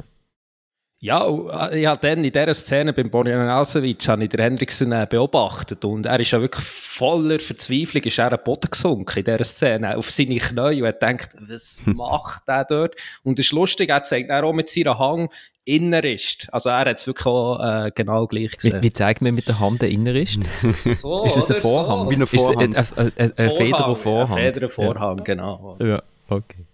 [1.00, 4.90] Ja, äh, ich habe dann in dieser Szene beim Bojan Alsevic habe ich den Hendrickson
[4.90, 9.24] äh, beobachtet und er ist ja wirklich voller Verzweiflung, ist er am Boden gesunken in
[9.24, 12.96] dieser Szene, auf seine Knie und hat gedacht, was macht er dort?
[13.22, 15.30] Und das ist lustig, er zeigt auch mit seiner Hang
[15.64, 16.48] Innerist.
[16.50, 18.78] Also er hat es wirklich auch äh, genau gleich gesehen.
[18.78, 20.40] Wie, wie zeigt man mit der Hand den Innerist?
[20.72, 22.06] so, ist das ein Vorhang?
[22.06, 22.10] So.
[22.10, 22.72] Wie eine Vorhang.
[22.72, 24.36] Ist ein, ein, ein, ein Federer Vorhang?
[24.36, 25.24] Ein Federer Vorhang, ja.
[25.24, 25.76] genau.
[25.80, 26.64] Ja, okay.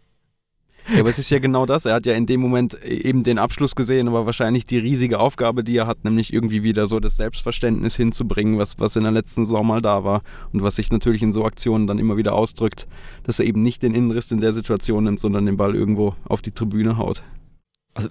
[0.92, 1.86] Ja, aber es ist ja genau das.
[1.86, 5.64] Er hat ja in dem Moment eben den Abschluss gesehen, aber wahrscheinlich die riesige Aufgabe,
[5.64, 9.44] die er hat, nämlich irgendwie wieder so das Selbstverständnis hinzubringen, was, was in der letzten
[9.44, 10.22] Saison mal da war
[10.52, 12.86] und was sich natürlich in so Aktionen dann immer wieder ausdrückt,
[13.22, 16.42] dass er eben nicht den Innenriss in der Situation nimmt, sondern den Ball irgendwo auf
[16.42, 17.22] die Tribüne haut.
[17.94, 18.08] Also,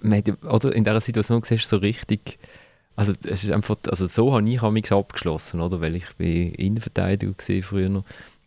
[0.49, 2.39] oder in dieser Situation siehst du so richtig,
[2.95, 5.81] also es ist einfach, also so habe ich mich abgeschlossen, oder?
[5.81, 8.05] Weil ich bin Innenverteidiger früher noch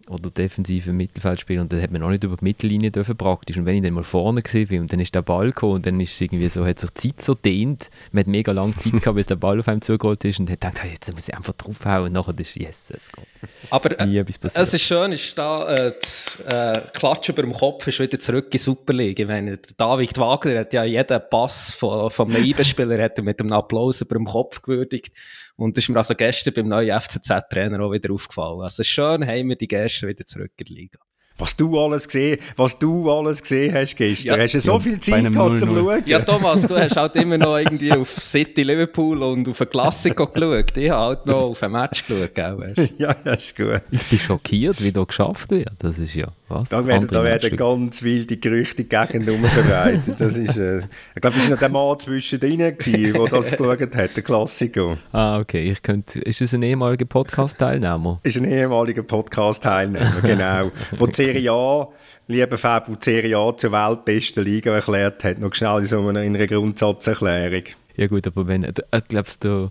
[0.08, 3.66] oder defensive Mittelfeldspieler und dann hat man noch nicht über die Mittellinie dürfen praktisch und
[3.66, 6.00] wenn ich dann mal vorne gesehen bin und dann ist der Ball gekommen und dann
[6.00, 9.16] ist irgendwie so, hat sich die Zeit so dehnt, man hat mega lange Zeit gehabt,
[9.16, 11.54] bis der Ball auf einem zugerollt ist und hat gedacht, hey, jetzt muss ich einfach
[11.54, 13.26] draufhauen und nachher ist yes, es geht.
[13.70, 17.98] Aber äh, es ist schön, ist da äh, das äh, Klatsch über dem Kopf ist
[17.98, 19.18] wieder zurück in die Super League.
[19.18, 24.00] Ich meine, David Wagner hat ja jeden Pass von, von einem IB-Spieler mit einem Applaus
[24.00, 25.12] über dem Kopf gewürdigt
[25.56, 28.60] und das ist mir also gestern beim neuen FCZ-Trainer auch wieder aufgefallen.
[28.60, 30.98] Also schön haben wir die Gäste wieder zurück in der Liga.
[31.38, 34.38] Was du alles gesehen, was du alles gesehen hast gestern.
[34.38, 36.02] Ja, hast du so ja, viel Zeit gehabt zum Schauen?
[36.06, 40.26] Ja, Thomas, du hast halt immer noch irgendwie auf City Liverpool und auf ein Klassiker
[40.26, 40.74] geschaut.
[40.76, 42.92] Ich habe halt noch auf ein Match geschaut, gell, weißt?
[42.98, 43.82] Ja, das ist gut.
[43.90, 45.72] Ich bin schockiert, wie da geschafft wird.
[45.78, 46.68] Das ist ja was.
[46.68, 50.14] Da werden, da werden ganz wilde Gerüchte gegen verbreitet.
[50.18, 50.78] Das ist, äh,
[51.14, 54.96] ich glaube, das war noch der Mann zwischendrin, der das geschaut hat, der Klassiker.
[55.12, 55.70] Ah, okay.
[55.70, 58.18] Ich könnte, ist das ein ehemaliger Podcast-Teilnehmer?
[58.22, 60.70] Ist ein ehemaliger Podcast-Teilnehmer, genau.
[60.98, 61.88] Wo Serie A,
[62.28, 66.36] lieber Fabu, Serie A zur weltbesten Liga erklärt hat, noch schnell in so einer, in
[66.36, 67.64] einer Grundsatzerklärung.
[67.96, 68.72] Ja gut, aber wenn, äh,
[69.08, 69.70] glaubst du,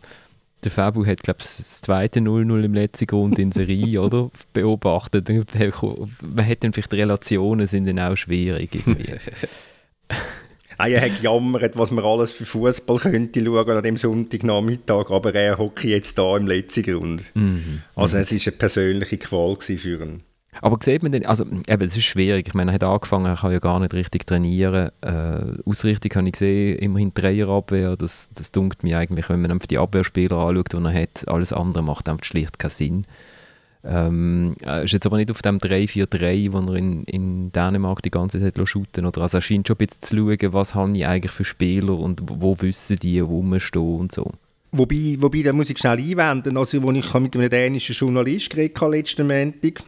[0.66, 4.32] der Fabu hat, glaube ich, das zweite 0-0 im letzten Grund in Serie, oder?
[4.53, 5.30] Beobachtet.
[5.30, 8.72] Man hat dann vielleicht die Relationen sind dann auch schwierig.
[10.78, 15.34] Ah, er hat gejammert, was man alles für Fußball könnte schauen an dem Sonntagnachmittag, aber
[15.34, 17.32] er hocke jetzt da im letzten Grund.
[17.34, 17.82] Mhm.
[17.95, 20.24] Also es war eine persönliche Qual für ihn.
[20.62, 22.47] Aber sieht man denn, also eben, es ist schwierig.
[22.47, 24.89] Ich meine, er hat angefangen, er kann ja gar nicht richtig trainieren.
[25.01, 27.97] Äh, Ausrichtung habe ich gesehen, immerhin Dreierabwehr.
[27.97, 31.28] Das, das dunkelt mir eigentlich, wenn man einfach die Abwehrspieler anschaut, die er hat.
[31.28, 33.06] Alles andere macht einfach schlicht keinen Sinn.
[33.88, 38.39] Ähm, ist jetzt aber nicht auf dem 3-4-3, wo er in, in Dänemark die ganze
[38.39, 41.32] Zeit shooten oder Also er scheint schon ein bisschen zu schauen, was habe ich eigentlich
[41.32, 44.32] für Spieler und wo wissen die, wo rumstehen und so.
[44.72, 48.82] Wobei, wobei, da muss ich schnell einwenden, also, wo ich mit einem dänischen Journalist geredet
[48.82, 49.84] habe letzten Montag,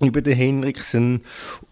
[0.00, 1.22] über den Henriksen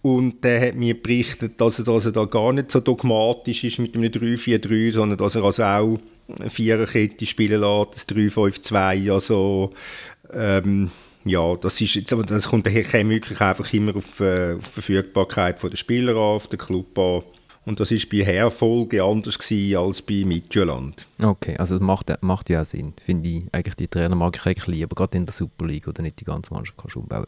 [0.02, 3.78] und der hat mir berichtet, dass er, dass er da gar nicht so dogmatisch ist
[3.78, 5.98] mit einem 3-4-3, sondern dass er also auch
[6.38, 9.72] eine Viererkette spielen lässt, das 3-5-2, also
[10.32, 10.90] ähm,
[11.24, 15.76] ja, das, ist jetzt, das kommt wirklich einfach immer auf, äh, auf die Verfügbarkeit der
[15.76, 17.22] Spieler an, auf den Club an.
[17.68, 19.38] Und das war bei Herfolge anders
[19.76, 21.06] als bei Midtjylland.
[21.22, 22.94] Okay, also das macht, macht ja auch Sinn.
[23.04, 26.00] Finde ich, eigentlich die Trainer mag ich eigentlich lieber, gerade in der Super League, oder
[26.00, 27.26] nicht die ganze Mannschaft kannst umbauen.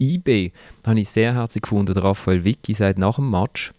[0.00, 0.50] IB
[0.84, 1.96] habe ich sehr herzlich gefunden.
[1.96, 3.72] Raphael Vicky sagt nach dem Match,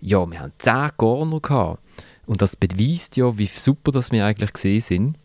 [0.00, 1.80] ja, wir haben 10 Corner gehabt.
[2.26, 5.16] Und das beweist ja, wie super das wir eigentlich gesehen sind.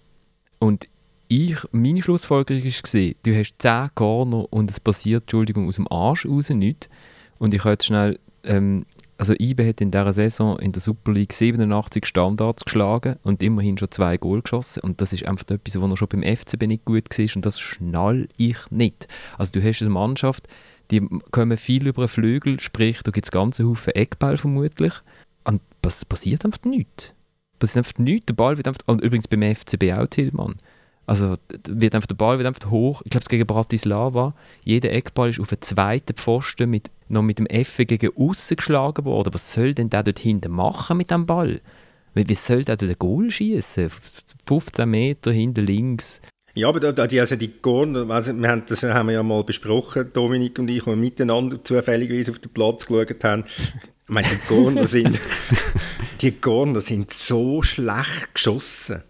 [0.60, 0.88] Und
[1.28, 6.28] ich, meine Schlussfolgerung war, du hast 10 Corner und es passiert, Entschuldigung, aus dem Arsch
[6.28, 6.88] raus nichts.
[7.40, 8.86] Und ich habe schnell ähm,
[9.20, 13.78] also IBE hat in dieser Saison in der Super League 87 Standards geschlagen und immerhin
[13.78, 14.80] schon zwei Goal geschossen.
[14.80, 17.60] Und das ist einfach etwas, was noch schon beim FCB nicht gut war und das
[17.60, 19.10] schnall ich nicht.
[19.38, 20.48] Also du hast eine Mannschaft,
[20.90, 24.94] die kommen viel über den Flügel, sprich, da gibt es ganze Haufen Eckball vermutlich.
[25.44, 27.14] Und was passiert einfach nichts.
[27.60, 28.28] Passiert einfach nichts.
[28.28, 30.56] Der Ball wird einfach, und übrigens beim FCB auch Tillmann.
[31.10, 31.38] Also
[31.68, 33.02] wird einfach der Ball wird einfach hoch.
[33.04, 34.36] Ich glaube, es gegen Bratislava.
[34.64, 39.06] Jeder Eckball ist auf den zweiten Pfosten mit, noch mit dem F gegen außen geschlagen
[39.06, 39.34] worden.
[39.34, 41.62] Was soll denn der dort hinten machen mit dem Ball?
[42.14, 43.90] Wie, wie soll der dort ein Goal schießen?
[44.46, 46.22] 15 Meter hinten links.
[46.54, 50.12] Ja, aber die, also die Gorn, also wir haben, das haben wir ja mal besprochen,
[50.14, 53.46] Dominik und ich, wo wir miteinander zufälligerweise auf den Platz geschaut haben.
[53.48, 55.20] Ich meine, die Gorner sind,
[56.22, 59.02] die Gorner sind so schlecht geschossen.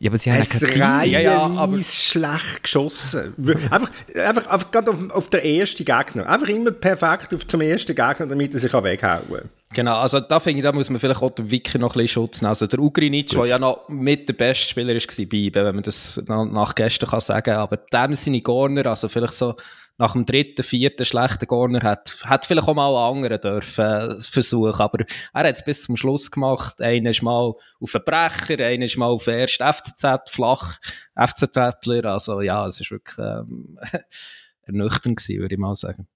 [0.00, 3.34] Ja, aber sie haben es ja ja, aber schlecht geschossen.
[3.70, 6.26] einfach, einfach, einfach gerade auf, auf den ersten Gegner.
[6.26, 9.50] Einfach immer perfekt auf zum ersten Gegner, damit er sich weghauen kann.
[9.74, 12.24] Genau, also da finde ich, da muss man vielleicht auch den Wiki noch ein bisschen
[12.24, 12.46] schützen.
[12.46, 16.20] Also der Ugrinic, der ja noch mit der beste Spieler war bei wenn man das
[16.26, 19.54] nach gestern kann sagen, aber dem seine Corner, also vielleicht so
[20.00, 24.20] nach dem dritten, vierten schlechten Corner hat, hat vielleicht auch mal einen anderen dürfen äh,
[24.20, 26.80] versuchen, aber er hat es bis zum Schluss gemacht.
[26.80, 30.78] Einer ist mal auf den Brecher, einer ist mal auf den ersten FCZ, flach,
[31.14, 33.78] FCZler, also ja, es ist wirklich ähm,
[34.62, 36.08] ernüchternd gewesen, würde ich mal sagen.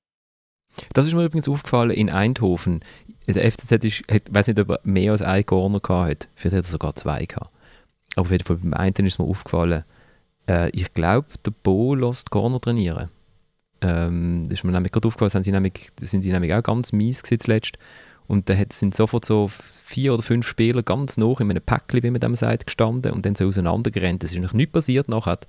[0.95, 2.81] Das ist mir übrigens aufgefallen in Eindhoven.
[3.29, 6.29] Der FCZ ist, ich weiß nicht, ob er mehr als einen Corner gehabt hat.
[6.35, 7.51] Vielleicht hat er sogar zwei gehabt.
[8.17, 9.85] Aber auf jeden Fall beim einen ist mir aufgefallen,
[10.49, 13.11] äh, ich glaube, der Bo lässt Corner trainieren.
[13.85, 16.93] Ähm, das ist mir nämlich gerade aufgefallen, sind sie nämlich, sind sie nämlich auch ganz
[16.93, 17.77] mies zuletzt.
[18.27, 22.11] Und da sind sofort so vier oder fünf Spieler ganz noch in einem Päckchen, wie
[22.11, 24.25] man dem sagt, gestanden und dann so auseinandergerannt.
[24.25, 25.41] Es ist noch nichts passiert nachher,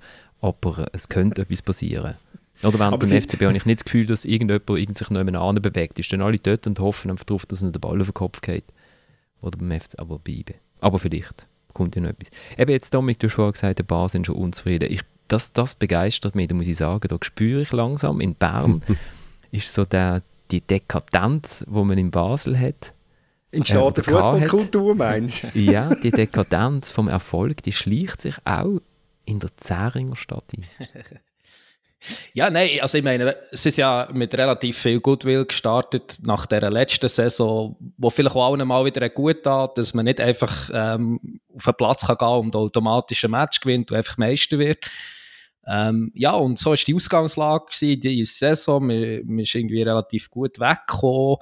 [0.42, 2.16] aber es könnte etwas passieren.
[2.62, 5.98] Oder während beim FCB habe ich nicht das Gefühl, dass irgendjemand sich noch jemand bewegt.
[5.98, 8.42] Ist dann alle dort und hoffen einfach darauf, dass ihnen der Ball auf den Kopf
[8.42, 8.64] geht.
[9.40, 10.54] Oder beim FC, aber bei IB.
[10.80, 12.28] Aber vielleicht kommt ja noch etwas.
[12.58, 14.90] Eben jetzt, Dominik, du hast vorhin gesagt, der Bar sind schon unzufrieden.
[14.90, 18.82] Ich das, das begeistert mich, da muss ich sagen, da spüre ich langsam, in Bern
[19.50, 22.92] ist so der, die Dekadenz, die man in Basel hat.
[23.50, 25.48] Entsteht äh, Fußballkultur, meinst du?
[25.58, 28.80] ja, die Dekadenz vom Erfolg, die schleicht sich auch
[29.24, 30.66] in der Zähringer Stadt ein.
[32.34, 36.70] Ja, nein, also ich meine, es ist ja mit relativ viel Goodwill gestartet nach der
[36.70, 41.40] letzten Saison, wo vielleicht auch allen mal wieder gut tat, dass man nicht einfach ähm,
[41.54, 44.84] auf den Platz kann gehen und automatisch ein Match gewinnt und einfach Meister wird.
[45.66, 48.88] Ähm, ja, und so war die Ausgangslage gewesen, die Saison.
[48.88, 51.38] Wir, wir sind irgendwie relativ gut weggekommen.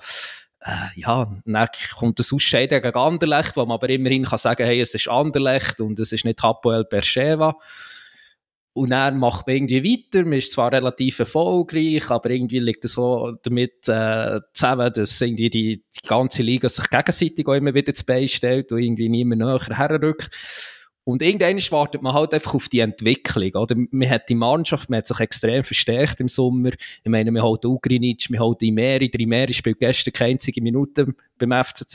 [0.60, 4.80] Äh, ja, dann kommt das Ausscheiden gegen Anderlecht, wo man aber immerhin kann sagen, hey,
[4.80, 7.56] es ist Anderlecht und es ist nicht Hapoel Bercheva.
[8.72, 10.24] Und dann macht man irgendwie weiter.
[10.24, 15.48] Man ist zwar relativ erfolgreich, aber irgendwie liegt es so damit äh, zusammen, dass irgendwie
[15.48, 19.42] die, die ganze Liga sich gegenseitig auch immer wieder zu Bein stellt und irgendwie niemand
[19.42, 20.28] näher herrückt.
[21.04, 23.76] Und irgendwann wartet man halt einfach auf die Entwicklung, oder?
[23.90, 26.70] Man hat die Mannschaft, man hat sich extrem verstärkt im Sommer.
[26.70, 29.10] Ich meine, wir halten Ugrinic, wir halten Imeri.
[29.10, 31.94] Der Imeri spielt gestern keine einzige Minute beim FCZ.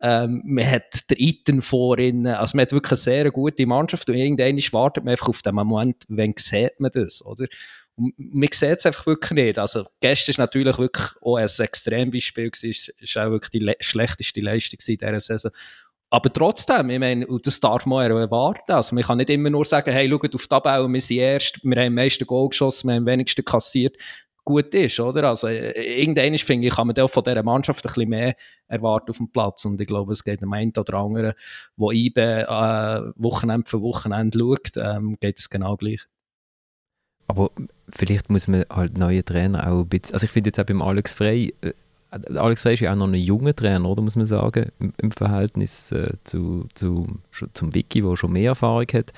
[0.00, 4.14] Ähm, man hat der Iten vorhin, also man hat wirklich eine sehr gute Mannschaft und
[4.16, 7.46] irgendwann wartet man einfach auf den Moment, wenn sieht man das, oder?
[7.96, 9.58] Man sieht es einfach wirklich nicht.
[9.58, 14.40] Also gestern ist natürlich wirklich auch ein Extrembeispiel gewesen, ist auch wirklich die le schlechteste
[14.40, 15.50] Leistung in dieser Saison.
[16.10, 18.72] Aber trotzdem, ich meine, das darf man erwarten.
[18.72, 21.62] Also, man kann nicht immer nur sagen, hey, schaut auf die Tabelle, wir sind erst,
[21.62, 23.96] wir haben am meisten Goal geschossen, wir haben am wenigsten kassiert.
[24.42, 25.24] Gut ist, oder?
[25.24, 28.34] Also, äh, irgendwann, finde ich, kann man auch von dieser Mannschaft ein bisschen mehr
[28.68, 29.66] erwarten auf dem Platz.
[29.66, 31.34] Und ich glaube, es geht dem einen oder anderen,
[31.76, 36.06] der IBE äh, Wochenende für Wochenende schaut, ähm, geht es genau gleich.
[37.26, 37.50] Aber
[37.90, 40.80] vielleicht muss man halt neue Trainer auch ein bisschen, also ich finde jetzt auch beim
[40.80, 41.74] Alex Frey, äh,
[42.10, 45.92] Alex Frey ist ja auch noch ein junger Trainer, oder, muss man sagen, im, Verhältnis
[45.92, 47.06] äh, zu, zu,
[47.52, 49.12] zum Vicky, der schon mehr Erfahrung hat.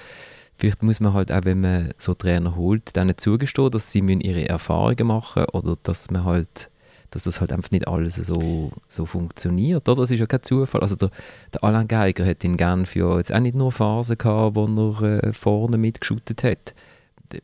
[0.59, 4.21] vielleicht muss man halt auch, wenn man so Trainer holt, denen zugestehen, dass sie müssen
[4.21, 6.71] ihre Erfahrungen machen oder dass man halt
[7.11, 9.89] dass das halt einfach nicht alles so, so funktioniert.
[9.89, 10.03] Oder?
[10.03, 10.81] Das ist ja kein Zufall.
[10.81, 11.11] Also der,
[11.53, 14.67] der Alain Geiger hat in Genf ja jetzt auch nicht nur Phasen gehabt, wo
[15.05, 16.75] er äh, vorne mitgeschüttet hat.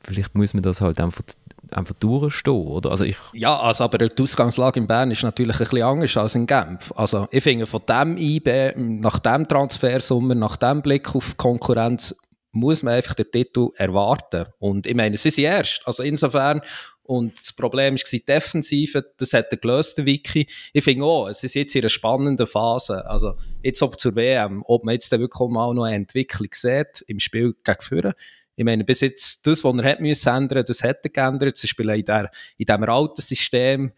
[0.02, 1.22] Vielleicht muss man das halt einfach
[1.70, 2.90] einfach durchstehen, oder?
[2.90, 6.34] Also ich ja, also aber die Ausgangslage in Bern ist natürlich ein bisschen anders als
[6.34, 6.92] in Genf.
[6.96, 12.14] Also ich finde, von dem IB, nach dem Transfersummer, nach dem Blick auf die Konkurrenz,
[12.56, 14.46] muss man einfach den Titel erwarten.
[14.58, 15.82] Und ich meine, sie sind erst.
[15.84, 16.62] Also insofern,
[17.02, 20.48] und das Problem war die Defensive, das hat er gelöst, Wiki.
[20.72, 23.08] Ich finde auch, es ist jetzt in einer spannenden Phase.
[23.08, 27.20] Also jetzt ob zur WM, ob man jetzt wirklich mal noch eine Entwicklung sieht im
[27.20, 28.14] Spiel gegen Führer.
[28.56, 31.56] Ich meine, bis jetzt, das, was er hat müssen ändern, das hat er geändert.
[31.56, 33.92] Zum Beispiel in, der, in diesem alten System,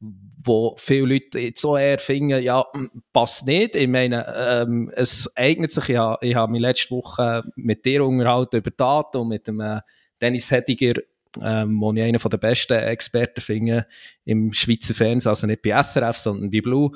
[0.00, 2.64] wo viele Leute jetzt so eher finden, ja,
[3.12, 3.76] passt nicht.
[3.76, 8.56] Ich meine, ähm, es eignet sich, ja, ich habe mich letzte Woche mit dir unterhalten
[8.56, 9.80] über Daten und mit dem äh,
[10.20, 11.00] Dennis Hediger,
[11.42, 13.86] ähm, wo ich einer der besten Experten finde
[14.24, 16.92] im Schweizer Fernsehen, also nicht bei SRF, sondern bei Blue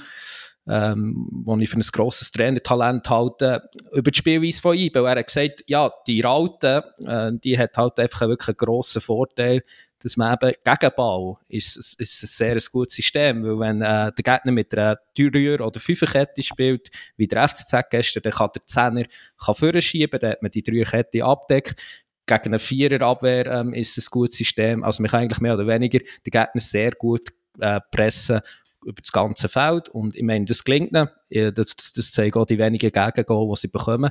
[0.66, 4.90] ähm, wo ich für ein grosses Trainertalent halte, über die Spielweise von ihm.
[4.94, 9.02] Weil er hat gesagt, ja, die Raute, äh, die hat halt einfach wirklich einen grossen
[9.02, 9.62] Vorteil,
[10.04, 14.52] dass man eben Gegenbau ist, ist ein sehr gutes System, weil wenn äh, der Gegner
[14.52, 19.06] mit einer Dürr- oder Fünferkette spielt, wie der FCZ gestern, dann kann der Zehner
[19.42, 21.80] kann vorschieben, dann hat man die Dreierkette abdeckt.
[22.26, 24.82] Gegen eine Viererabwehr ähm, ist es ein gutes System.
[24.82, 28.40] Also man kann eigentlich mehr oder weniger den Gegner sehr gut äh, pressen
[28.84, 29.88] über das ganze Feld.
[29.88, 31.54] Und ich meine, das gelingt ihnen.
[31.54, 34.10] Das, das zeigen auch die wenigen Gegengol, die sie bekommen.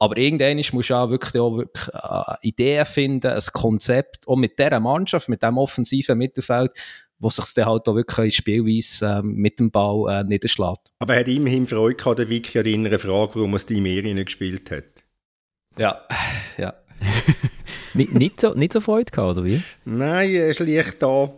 [0.00, 4.58] Aber irgendwann musst du auch wirklich, auch wirklich äh, Ideen finden, ein Konzept, auch mit
[4.58, 6.70] dieser Mannschaft, mit diesem offensiven Mittelfeld,
[7.18, 10.92] wo sich dann halt auch wirklich in Spielweise äh, mit dem Ball äh, niederschlägt.
[11.00, 14.24] Aber er hat immerhin Freude gehabt, der Vicky an deiner Frage, warum er die Medien
[14.24, 14.84] gespielt hat.
[15.76, 16.00] Ja,
[16.56, 16.74] ja.
[17.94, 19.60] nicht, nicht, so, nicht so Freude gehabt, oder wie?
[19.84, 21.32] Nein, er ist leicht da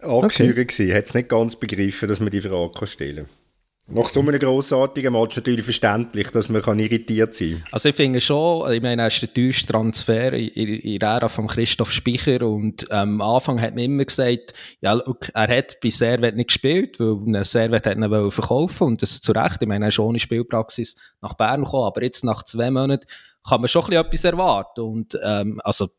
[0.00, 0.94] angeschürt okay.
[0.94, 3.46] Hat es nicht ganz begriffen, dass man die Frage stellen kann.
[3.88, 7.64] Nach so einem grossartigen Match natürlich verständlich, dass man kann irritiert sein kann.
[7.70, 11.28] Also ich finde schon, ich meine, er ist der teuerste Transfer in, in der Ära
[11.28, 15.78] von Christoph Speicher und ähm, am Anfang hat man immer gesagt, ja, look, er hat
[15.80, 19.62] bei Servet nicht gespielt, weil Servet hat ihn verkaufen und das zu Recht.
[19.62, 23.06] Ich meine, er ist ohne Spielpraxis nach Bern gekommen, aber jetzt nach zwei Monaten
[23.48, 25.90] kann man schon ein bisschen etwas erwarten und ähm, also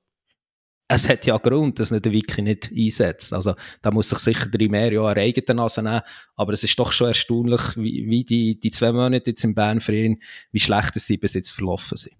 [0.87, 3.33] es hat ja Grund, dass er den Wiki nicht einsetzt.
[3.33, 6.01] Also, da muss sich sicher drei mehr Jahre eigene Nase nehmen.
[6.35, 9.81] Aber es ist doch schon erstaunlich, wie, wie die, die zwei Monate jetzt im Bern
[9.81, 10.21] für ihn,
[10.51, 12.15] wie schlecht es die bis jetzt verlaufen sind.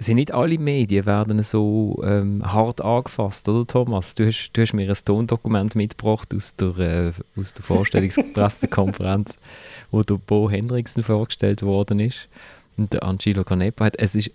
[0.00, 4.14] Es sind nicht alle Medien werden so ähm, hart angefasst, oder Thomas?
[4.14, 9.38] Du hast, du hast mir ein Tondokument mitgebracht aus der, äh, der Vorstellungspressekonferenz,
[9.90, 12.28] wo der Bo Henriksen vorgestellt worden ist.
[12.76, 14.30] Und der Angelo Canepa hat, es ist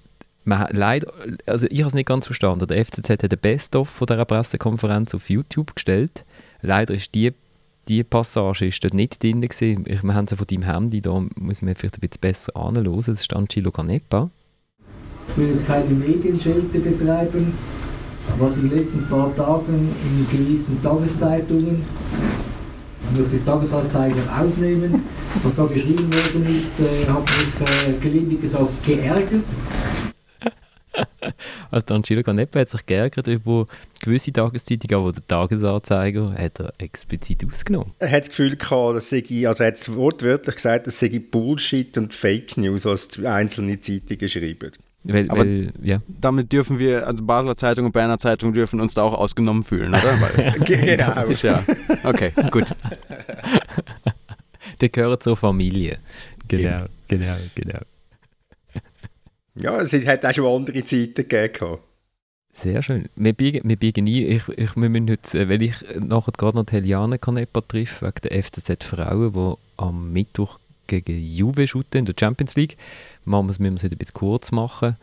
[0.45, 1.11] man leider,
[1.45, 2.67] also ich habe es nicht ganz verstanden.
[2.67, 6.25] Der FCZ hat den Best-of von dieser Pressekonferenz auf YouTube gestellt.
[6.61, 7.33] Leider ist die,
[7.87, 9.85] die Passage ist dort nicht drin gewesen.
[9.85, 12.95] Wir haben sie von deinem Handy, da muss man vielleicht ein bisschen besser anhören.
[12.97, 14.29] Das ist Angelo Canepa.
[15.29, 17.53] Ich will jetzt keine Medienschelte betreiben,
[18.37, 21.83] was in den letzten paar Tagen in gewissen Tageszeitungen
[23.11, 25.03] ich möchte die Tagesanzeiger ausnehmen.
[25.43, 29.43] Was da geschrieben worden ist, äh, hat mich äh, gelinde gesagt geärgert.
[31.71, 33.65] also der Angelo Canepa hat sich geärgert über
[34.01, 37.91] gewisse Tageszeitungen, aber der Tagesanzeiger hat er explizit ausgenommen.
[37.99, 41.97] Er hat das Gefühl gehabt, dass sei, also er hat wortwörtlich gesagt, dass sei Bullshit
[41.97, 44.71] und Fake News, was einzelne Zeitungen schreiben.
[45.05, 46.01] Weil, aber weil, ja.
[46.07, 49.89] damit dürfen wir, also Basler Zeitung und Berner Zeitung dürfen uns da auch ausgenommen fühlen,
[49.89, 50.01] oder?
[50.21, 51.25] Weil, genau.
[51.25, 51.61] Ist ja,
[52.05, 52.65] okay, gut.
[54.81, 55.97] Der gehört zur Familie.
[56.47, 57.79] Genau, genau, genau.
[59.63, 61.77] Ja, es hat auch schon andere Zeiten gegeben.
[62.53, 63.07] Sehr schön.
[63.15, 64.07] Wir biegen, wir biegen ein.
[64.07, 68.05] Ich, ich, wir müssen heute, äh, weil ich nachher gerade noch die Heliane Canepa treffe,
[68.05, 72.75] wegen der FCZ Frauen, die am Mittwoch gegen Juve shooten in der Champions League.
[73.23, 74.97] Machen müssen wir es heute ein bisschen kurz machen.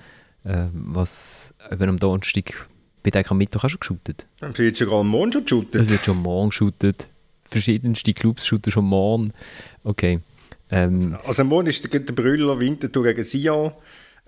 [0.45, 2.69] Äh, was, wenn am Donnerstag,
[3.03, 4.27] wird eigentlich am Mittwoch auch schon geshootet?
[4.41, 5.81] Es wird sogar am Morgen schon geshootet.
[5.81, 7.09] Es wird schon morgen geshootet.
[7.45, 9.33] Verschiedenste Clubs shooten schon morgen.
[9.85, 10.21] Okay.
[10.71, 13.73] Ähm, also am Morgen ist der, der Brüller Winterthur gegen Sion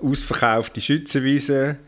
[0.02, 1.78] ausverkaufte Schützenwiese.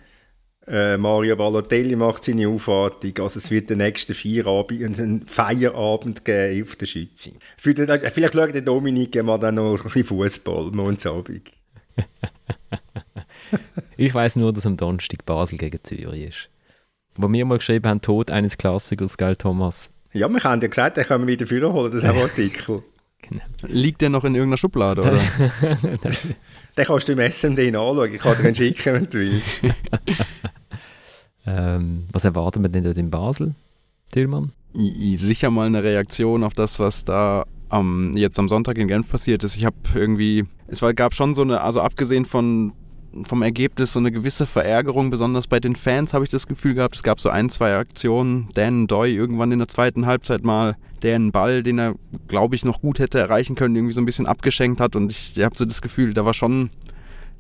[0.67, 3.13] Äh, Mario Balotelli macht seine Aufwartung.
[3.19, 7.33] Also es wird den nächsten Feierabend, einen Feierabend geben auf der Schütze.
[7.59, 11.51] Vielleicht schaut der Dominik mal dann noch ein bisschen Fußball Mondsabend.
[13.97, 16.49] ich weiß nur, dass am Donnerstag Basel gegen Zürich ist.
[17.17, 19.91] Wo wir mal geschrieben haben, Tod eines Klassikers, gell Thomas?
[20.13, 22.83] Ja, wir haben ja gesagt, den können wir wieder holen, das ist auch Artikel.
[23.29, 23.43] Genau.
[23.67, 25.13] Liegt der noch in irgendeiner Schublade, oder?
[26.77, 28.15] den kannst du im SMD anschauen.
[28.15, 29.61] Ich kann dir einen schicken, wenn du willst.
[31.47, 33.55] ähm, was erwarten wir denn dort in Basel,
[34.13, 34.53] Tillmann?
[35.17, 39.45] Sicher mal eine Reaktion auf das, was da am, jetzt am Sonntag in Genf passiert
[39.45, 39.57] ist.
[39.57, 42.73] Ich habe irgendwie, es war, gab schon so eine, also abgesehen von
[43.23, 46.97] vom Ergebnis so eine gewisse Verärgerung, besonders bei den Fans habe ich das Gefühl gehabt.
[46.97, 48.49] Es gab so ein, zwei Aktionen.
[48.55, 51.95] Dan Doy irgendwann in der zweiten Halbzeit mal, der einen Ball, den er,
[52.27, 54.97] glaube ich, noch gut hätte erreichen können, irgendwie so ein bisschen abgeschenkt hat.
[54.97, 56.71] Und ich habe so das Gefühl, da war schon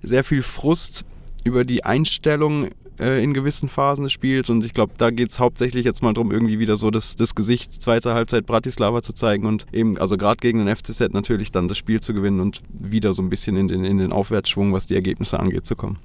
[0.03, 1.05] sehr viel Frust
[1.43, 2.68] über die Einstellung
[2.99, 4.51] äh, in gewissen Phasen des Spiels.
[4.51, 7.35] Und ich glaube, da geht es hauptsächlich jetzt mal darum, irgendwie wieder so das, das
[7.35, 11.69] Gesicht zweiter Halbzeit Bratislava zu zeigen und eben, also gerade gegen den FCZ natürlich dann
[11.69, 14.87] das Spiel zu gewinnen und wieder so ein bisschen in den, in den Aufwärtsschwung, was
[14.87, 15.99] die Ergebnisse angeht, zu kommen.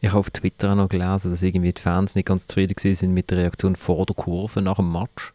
[0.00, 3.12] Ich habe auf Twitter auch noch gelesen, dass irgendwie die Fans nicht ganz zufrieden sind
[3.12, 5.34] mit der Reaktion vor der Kurve nach dem Match,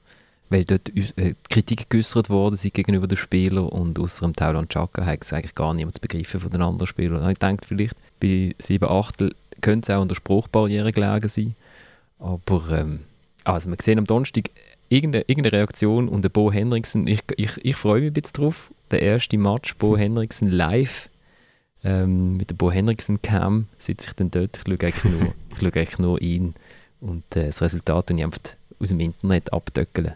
[0.49, 5.05] weil dort äh, Kritik geäußert worden sind gegenüber den Spielern und außer dem Tauland Chaka
[5.05, 7.29] hat es eigentlich gar niemand begriffen von den anderen Spielern.
[7.29, 11.55] Ich denke vielleicht bei 7 Achtel könnte es auch an der Spruchbarriere gelegen sein.
[12.19, 13.01] Aber ähm,
[13.43, 14.49] also wir sehen am Donnerstag
[14.89, 18.71] irgendeine, irgendeine Reaktion und der Bo Henriksen, ich, ich, ich freue mich ein bisschen drauf.
[18.91, 21.09] Der erste Match, Bo Henriksen live.
[21.83, 24.57] Ähm, mit der Bo Henriksen Cam sitze ich dann dort.
[24.57, 26.55] Ich schaue eigentlich nur, ich schaue eigentlich nur ihn.
[26.99, 28.39] Und äh, das Resultat und ich einfach
[28.79, 30.13] aus dem Internet abdöckeln.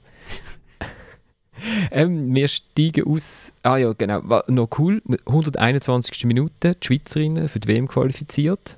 [1.92, 3.54] ähm, wir steigen aus.
[3.62, 4.42] Ah ja, genau.
[4.48, 5.02] Noch cool.
[5.26, 6.26] 121.
[6.26, 8.78] Minute, die Schweizerinnen für die WM qualifiziert.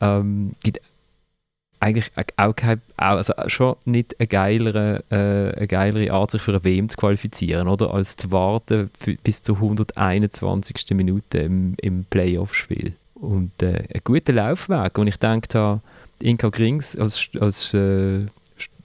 [0.00, 0.80] Ähm, gibt
[1.84, 6.64] eigentlich auch kein, also schon nicht eine geilere, äh, eine geilere Art, sich für eine
[6.64, 7.92] WM zu qualifizieren, oder?
[7.92, 10.90] Als zu warten für, bis zur 121.
[10.94, 12.94] Minute im, im Playoff-Spiel.
[13.14, 14.96] Und äh, ein guter Laufweg.
[14.96, 15.80] Und ich denke
[16.20, 18.26] Inka Grings als, als äh,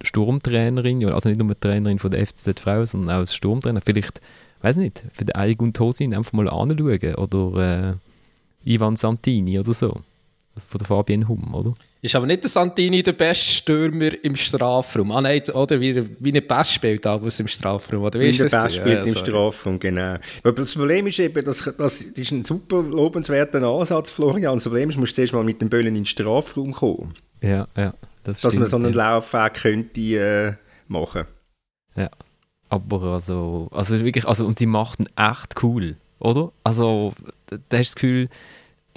[0.02, 4.20] Sturmtrainerin, also nicht nur Trainerin von der FCZ Frauen, sondern auch als Sturmtrainer, vielleicht,
[4.62, 7.16] weiß nicht, für den Eilig und Tosin einfach mal anschauen.
[7.16, 7.96] Oder
[8.66, 10.02] äh, Ivan Santini oder so.
[10.68, 11.74] Von der Fabian Hum, oder?
[12.02, 15.12] Ist aber nicht der Santini der beste Stürmer im Strafraum.
[15.12, 18.04] Ah nein, oder wie, wie ein Pass spielt Abus im Strafraum.
[18.04, 20.16] Oder wie, wie ein Pass spielt ja, im Strafraum, genau.
[20.44, 24.56] Aber das Problem ist eben, das, das ist ein super lobenswerter Ansatz, Florian.
[24.56, 27.14] Das Problem ist, du musst zuerst mal mit dem Böllen in den Strafraum kommen.
[27.42, 27.94] Ja, ja.
[28.24, 29.16] Das Dass stimmt, man so einen ja.
[29.16, 30.54] Laufweg könnte äh,
[30.88, 31.26] machen.
[31.96, 32.10] Ja.
[32.70, 36.52] Aber also, also wirklich, also, und die machten echt cool, oder?
[36.64, 37.14] Also,
[37.48, 38.30] da hast du das Gefühl,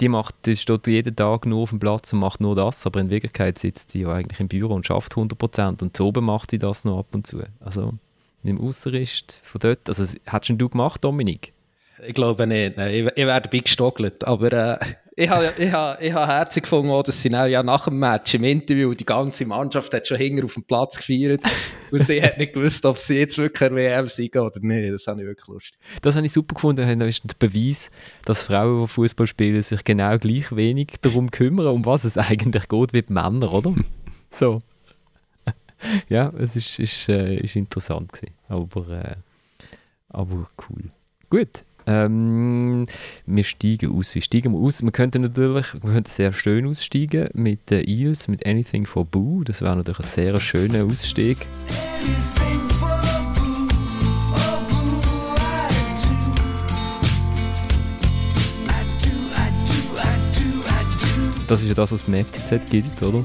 [0.01, 2.99] die macht, die steht jeden Tag nur auf dem Platz und macht nur das, aber
[2.99, 6.59] in Wirklichkeit sitzt sie ja eigentlich im Büro und schafft 100% und oben macht sie
[6.59, 7.43] das noch ab und zu.
[7.59, 7.93] Also
[8.41, 11.53] mit dem Außenrist von dort, also hast du gemacht, Dominik?
[12.05, 14.85] Ich glaube nicht, Nein, ich, ich werde beigestogelt, aber äh,
[15.15, 18.93] ich habe ich ha, ich herzig gefunden, dass sie ja nach dem Match im Interview,
[18.93, 21.43] die ganze Mannschaft hat schon hinger auf dem Platz gefeiert
[21.91, 24.91] und sie hat nicht gewusst, ob sie jetzt wirklich eine WM sind oder nicht.
[24.91, 25.79] Das habe ich wirklich lustig.
[26.01, 26.99] Das habe ich super gefunden.
[26.99, 27.91] Das ist der Beweis,
[28.25, 32.67] dass Frauen, die Fußball spielen, sich genau gleich wenig darum kümmern, um was es eigentlich
[32.67, 33.75] geht, wie die Männer, oder?
[34.31, 34.59] so.
[36.09, 38.33] ja, es ist, ist, äh, ist interessant gewesen.
[38.47, 39.15] Aber, äh,
[40.09, 40.89] aber cool.
[41.29, 42.85] Gut, ähm,
[43.25, 44.15] wir steigen aus.
[44.15, 44.81] Wie steigen wir aus?
[44.81, 49.43] Wir könnten natürlich wir könnten sehr schön aussteigen mit den Eels, mit Anything for Boo.
[49.43, 51.47] Das wäre natürlich ein sehr schöner Ausstieg.
[61.47, 63.23] Das ist ja das, was beim FCZ gibt, oder?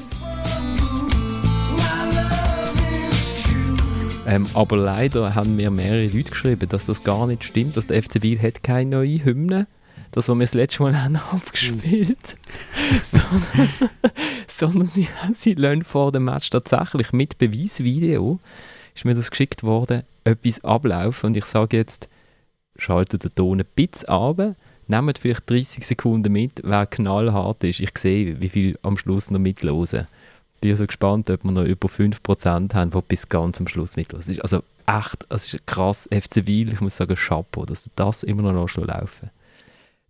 [4.29, 8.03] Ähm, aber leider haben mir mehrere Leute geschrieben, dass das gar nicht stimmt, dass der
[8.03, 9.67] FC Biel hat keine neue Hymne.
[10.11, 12.37] Das, was wir das letzte Mal haben abgespielt
[13.03, 13.71] sondern,
[14.47, 18.39] sondern sie, sie lassen vor dem Match tatsächlich mit Beweisvideo,
[18.95, 21.29] ist mir das geschickt worden, etwas ablaufen.
[21.29, 22.11] Und ich sage jetzt,
[22.77, 24.43] schaltet den Ton ein bisschen ab,
[24.89, 27.81] nehmt vielleicht 30 Sekunden mit, wer knallhart ist.
[27.81, 30.07] Ich sehe, wie viel am Schluss noch mitlosen
[30.61, 34.13] bin so gespannt, ob wir noch über 5% haben, die bis ganz am Schluss mit.
[34.13, 36.09] Das ist also echt, es ist krass.
[36.13, 39.33] FC Wiel, ich muss sagen, Chapeau, dass das immer noch laufen lässt.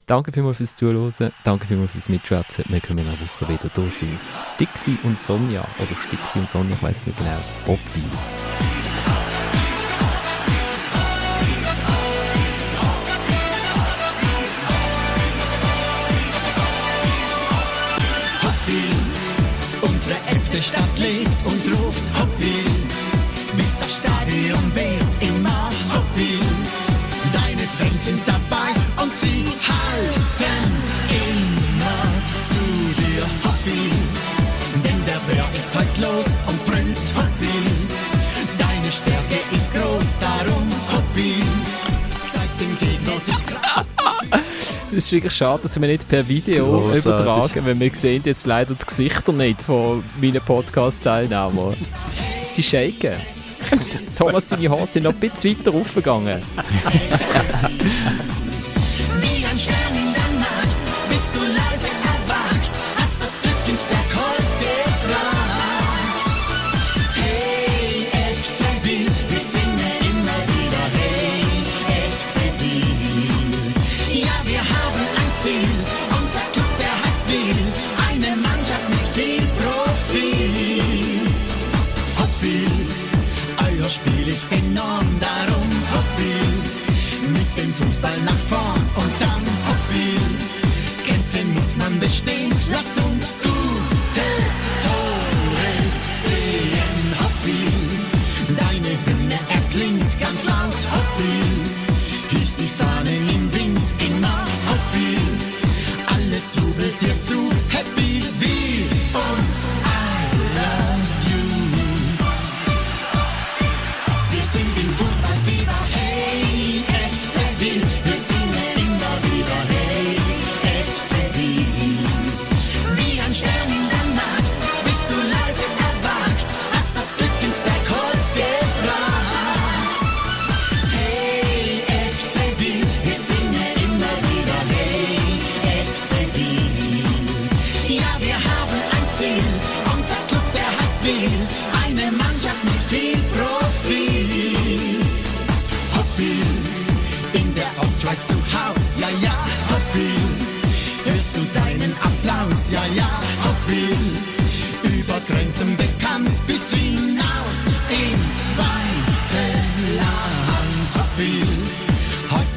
[0.06, 2.64] Danke vielmals fürs Zuhören, danke vielmals fürs Mitschwätzen.
[2.68, 4.18] Wir können in einer Woche wieder da sein.
[4.54, 8.87] Stixi und Sonja, oder Stixi und Sonja, ich weiß nicht genau, Bob Wiel.
[20.68, 21.37] Stadt lebt
[44.98, 47.04] es ist wirklich schade, dass wir nicht per Video Großartig.
[47.04, 51.76] übertragen, weil wir sehen jetzt leider die Gesichter nicht von meinen Podcast-Teilnehmern.
[52.44, 53.12] Sie shaken.
[54.18, 56.42] Thomas, seine Haare sind noch ein bisschen weiter raufgegangen.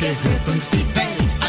[0.01, 1.40] Gehirn uns die Welt.